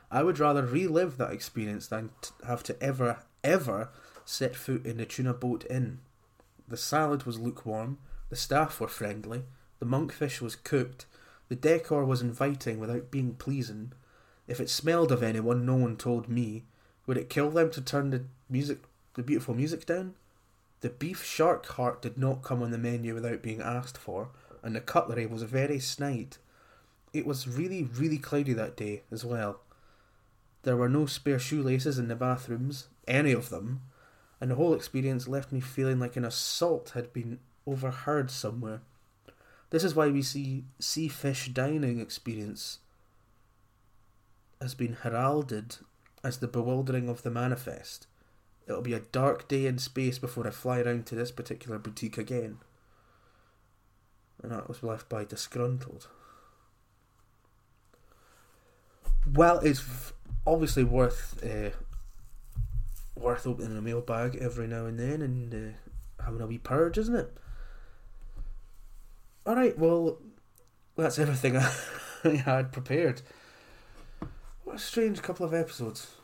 I 0.10 0.24
would 0.24 0.40
rather 0.40 0.66
relive 0.66 1.18
that 1.18 1.32
experience 1.32 1.88
than 1.88 2.12
have 2.46 2.64
to 2.64 2.82
ever, 2.82 3.20
ever 3.44 3.90
set 4.24 4.56
foot 4.56 4.86
in 4.86 4.98
the 4.98 5.06
tuna 5.06 5.34
boat 5.34 5.66
inn. 5.70 6.00
The 6.68 6.78
salad 6.78 7.24
was 7.24 7.38
lukewarm, 7.40 7.98
the 8.30 8.38
staff 8.38 8.80
were 8.80 8.88
friendly, 8.88 9.44
the 9.80 9.86
monkfish 9.86 10.40
was 10.40 10.56
cooked, 10.56 11.06
the 11.50 11.56
decor 11.56 12.06
was 12.06 12.22
inviting 12.22 12.80
without 12.80 13.12
being 13.12 13.34
pleasing. 13.34 13.92
If 14.48 14.62
it 14.62 14.70
smelled 14.70 15.12
of 15.12 15.22
anyone, 15.22 15.66
no 15.66 15.76
one 15.76 15.98
told 15.98 16.30
me. 16.30 16.64
Would 17.08 17.18
it 17.18 17.30
kill 17.30 17.50
them 17.50 17.70
to 17.72 17.82
turn 17.82 18.12
the 18.12 18.24
music, 18.50 18.80
the 19.16 19.24
beautiful 19.24 19.54
music 19.54 19.86
down? 19.86 20.16
The 20.82 20.90
beef 20.90 21.24
shark 21.24 21.66
heart 21.68 22.02
did 22.02 22.18
not 22.18 22.42
come 22.42 22.64
on 22.64 22.72
the 22.72 22.78
menu 22.78 23.14
without 23.14 23.42
being 23.42 23.62
asked 23.62 23.98
for, 23.98 24.30
and 24.64 24.76
the 24.76 24.82
cutlery 24.82 25.26
was 25.26 25.44
very 25.44 25.80
snide. 25.80 26.38
It 27.14 27.26
was 27.26 27.48
really, 27.48 27.84
really 27.84 28.18
cloudy 28.18 28.54
that 28.54 28.78
day 28.78 29.04
as 29.12 29.24
well. 29.24 29.62
There 30.64 30.78
were 30.78 30.90
no 30.90 31.06
spare 31.06 31.40
shoelaces 31.40 32.00
in 32.00 32.08
the 32.08 32.16
bathrooms, 32.16 32.88
any 33.08 33.32
of 33.32 33.50
them, 33.50 33.82
and 34.40 34.50
the 34.52 34.56
whole 34.56 34.74
experience 34.74 35.28
left 35.28 35.52
me 35.52 35.60
feeling 35.60 36.00
like 36.00 36.16
an 36.16 36.26
assault 36.26 36.92
had 36.96 37.14
been 37.14 37.40
overheard 37.68 38.32
somewhere. 38.32 38.82
This 39.70 39.84
is 39.84 39.96
why 39.96 40.10
we 40.10 40.22
see 40.22 40.66
sea 40.80 41.08
fish 41.08 41.50
dining 41.50 42.00
experience 42.00 42.80
has 44.60 44.76
been 44.76 44.98
heralded 45.02 45.78
as 46.24 46.38
the 46.38 46.48
bewildering 46.48 47.10
of 47.10 47.24
the 47.24 47.32
manifest. 47.32 48.08
It'll 48.72 48.82
be 48.82 48.94
a 48.94 49.00
dark 49.00 49.48
day 49.48 49.66
in 49.66 49.78
space 49.78 50.18
before 50.18 50.48
I 50.48 50.52
fly 50.52 50.82
round 50.82 51.06
to 51.08 51.16
this 51.16 51.32
particular 51.32 51.78
boutique 51.78 52.18
again. 52.18 52.60
And 54.42 54.52
that 54.52 54.68
was 54.68 54.82
left 54.82 55.10
by 55.10 55.24
disgruntled. 55.24 56.08
Well, 59.32 59.60
it's 59.60 60.14
obviously 60.48 60.84
worth 60.84 61.44
uh, 61.44 61.70
worth 63.16 63.46
opening 63.46 63.78
a 63.78 63.82
mailbag 63.82 64.38
every 64.38 64.68
now 64.68 64.86
and 64.86 65.00
then 65.00 65.22
and 65.22 65.54
uh, 65.54 66.24
having 66.24 66.42
a 66.42 66.48
wee 66.48 66.58
purge, 66.58 66.98
isn't 66.98 67.16
it? 67.16 67.38
All 69.46 69.56
right, 69.56 69.78
well, 69.78 70.18
that's 70.96 71.20
everything 71.20 71.58
I 72.24 72.30
had 72.30 72.72
prepared. 72.72 73.22
What 74.64 74.78
a 74.78 74.80
strange 74.80 75.22
couple 75.22 75.46
of 75.46 75.54
episodes. 75.54 76.16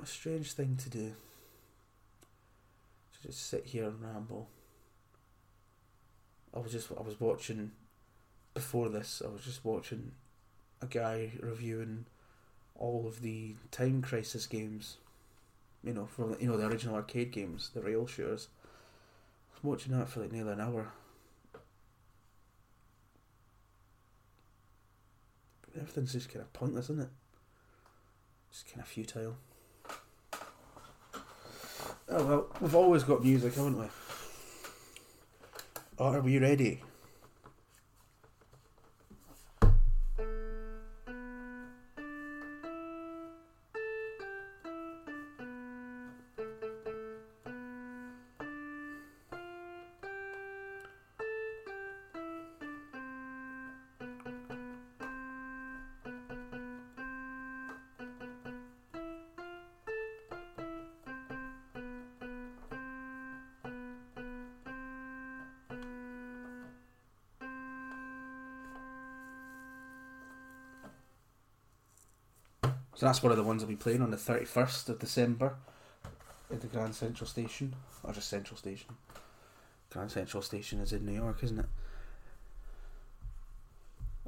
What 0.00 0.08
a 0.08 0.12
strange 0.12 0.52
thing 0.52 0.78
to 0.78 0.88
do. 0.88 1.12
To 3.12 3.26
just 3.28 3.50
sit 3.50 3.66
here 3.66 3.84
and 3.84 4.00
ramble. 4.00 4.48
I 6.56 6.60
was 6.60 6.72
just 6.72 6.90
I 6.98 7.02
was 7.02 7.20
watching 7.20 7.72
before 8.54 8.88
this. 8.88 9.20
I 9.22 9.28
was 9.28 9.42
just 9.44 9.62
watching 9.62 10.12
a 10.80 10.86
guy 10.86 11.32
reviewing 11.42 12.06
all 12.74 13.04
of 13.06 13.20
the 13.20 13.56
Time 13.72 14.00
Crisis 14.00 14.46
games. 14.46 14.96
You 15.84 15.92
know, 15.92 16.06
from 16.06 16.34
you 16.40 16.48
know 16.48 16.56
the 16.56 16.66
original 16.66 16.94
arcade 16.94 17.30
games, 17.30 17.68
the 17.74 17.82
rail 17.82 18.06
shooters 18.06 18.48
I 19.52 19.56
was 19.56 19.64
watching 19.64 19.92
that 19.98 20.08
for 20.08 20.20
like 20.20 20.32
nearly 20.32 20.52
an 20.52 20.62
hour. 20.62 20.92
Everything's 25.76 26.14
just 26.14 26.30
kind 26.30 26.40
of 26.40 26.50
pointless, 26.54 26.86
isn't 26.86 27.02
it? 27.02 27.10
Just 28.50 28.66
kind 28.66 28.80
of 28.80 28.88
futile. 28.88 29.36
Oh 32.12 32.24
well, 32.24 32.46
we've 32.60 32.74
always 32.74 33.04
got 33.04 33.22
music, 33.22 33.54
haven't 33.54 33.78
we? 33.78 33.86
Are 35.98 36.20
we 36.20 36.38
ready? 36.38 36.82
So 73.00 73.06
that's 73.06 73.22
one 73.22 73.32
of 73.32 73.38
the 73.38 73.44
ones 73.44 73.62
I'll 73.62 73.68
be 73.70 73.76
playing 73.76 74.02
on 74.02 74.10
the 74.10 74.18
31st 74.18 74.90
of 74.90 74.98
December 74.98 75.54
at 76.52 76.60
the 76.60 76.66
Grand 76.66 76.94
Central 76.94 77.26
Station. 77.26 77.74
Or 78.04 78.12
just 78.12 78.28
Central 78.28 78.58
Station. 78.58 78.90
Grand 79.88 80.10
Central 80.10 80.42
Station 80.42 80.80
is 80.80 80.92
in 80.92 81.06
New 81.06 81.14
York, 81.14 81.42
isn't 81.42 81.60
it? 81.60 81.64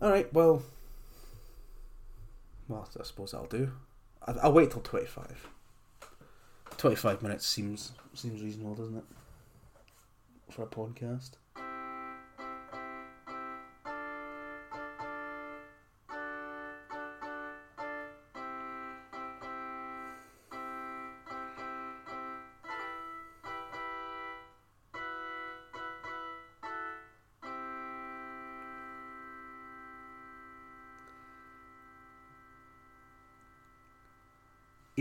Alright, 0.00 0.32
well. 0.32 0.62
Well, 2.66 2.88
I 2.98 3.02
suppose 3.02 3.32
that'll 3.32 3.46
do. 3.46 3.72
I'll, 4.26 4.40
I'll 4.40 4.52
wait 4.54 4.70
till 4.70 4.80
25. 4.80 5.48
25 6.78 7.22
minutes 7.22 7.46
seems 7.46 7.92
seems 8.14 8.40
reasonable, 8.40 8.74
doesn't 8.74 8.96
it? 8.96 9.04
For 10.48 10.62
a 10.62 10.66
podcast. 10.66 11.32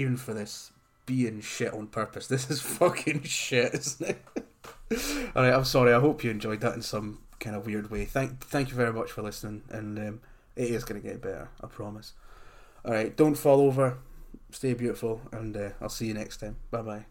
Even 0.02 0.18
for 0.18 0.34
this 0.34 0.72
being 1.06 1.42
shit 1.42 1.74
on 1.74 1.88
purpose, 1.88 2.28
this 2.28 2.50
is 2.50 2.62
fucking 2.62 3.24
shit, 3.24 3.74
isn't 3.74 4.10
it? 4.10 4.22
Alright, 5.36 5.54
I'm 5.54 5.66
sorry. 5.66 5.94
I 5.94 6.00
hope 6.00 6.24
you 6.24 6.32
enjoyed 6.32 6.62
that 6.62 6.74
in 6.74 6.82
some 6.82 7.20
kind 7.40 7.56
of 7.56 7.66
weird 7.66 7.90
way. 7.90 8.06
Thank, 8.06 8.40
thank 8.46 8.70
you 8.70 8.76
very 8.76 8.94
much 8.94 9.12
for 9.12 9.22
listening, 9.22 9.64
and 9.70 9.98
um, 9.98 10.22
it 10.56 10.70
is 10.70 10.84
going 10.84 11.02
to 11.02 11.08
get 11.08 11.22
better, 11.22 11.50
I 11.64 11.68
promise. 11.68 12.14
Alright, 12.86 13.16
don't 13.16 13.36
fall 13.36 13.62
over, 13.62 13.98
stay 14.50 14.74
beautiful, 14.74 15.22
and 15.32 15.56
uh, 15.56 15.70
I'll 15.80 15.90
see 15.90 16.08
you 16.08 16.14
next 16.14 16.38
time. 16.38 16.58
Bye 16.72 16.82
bye. 16.82 17.06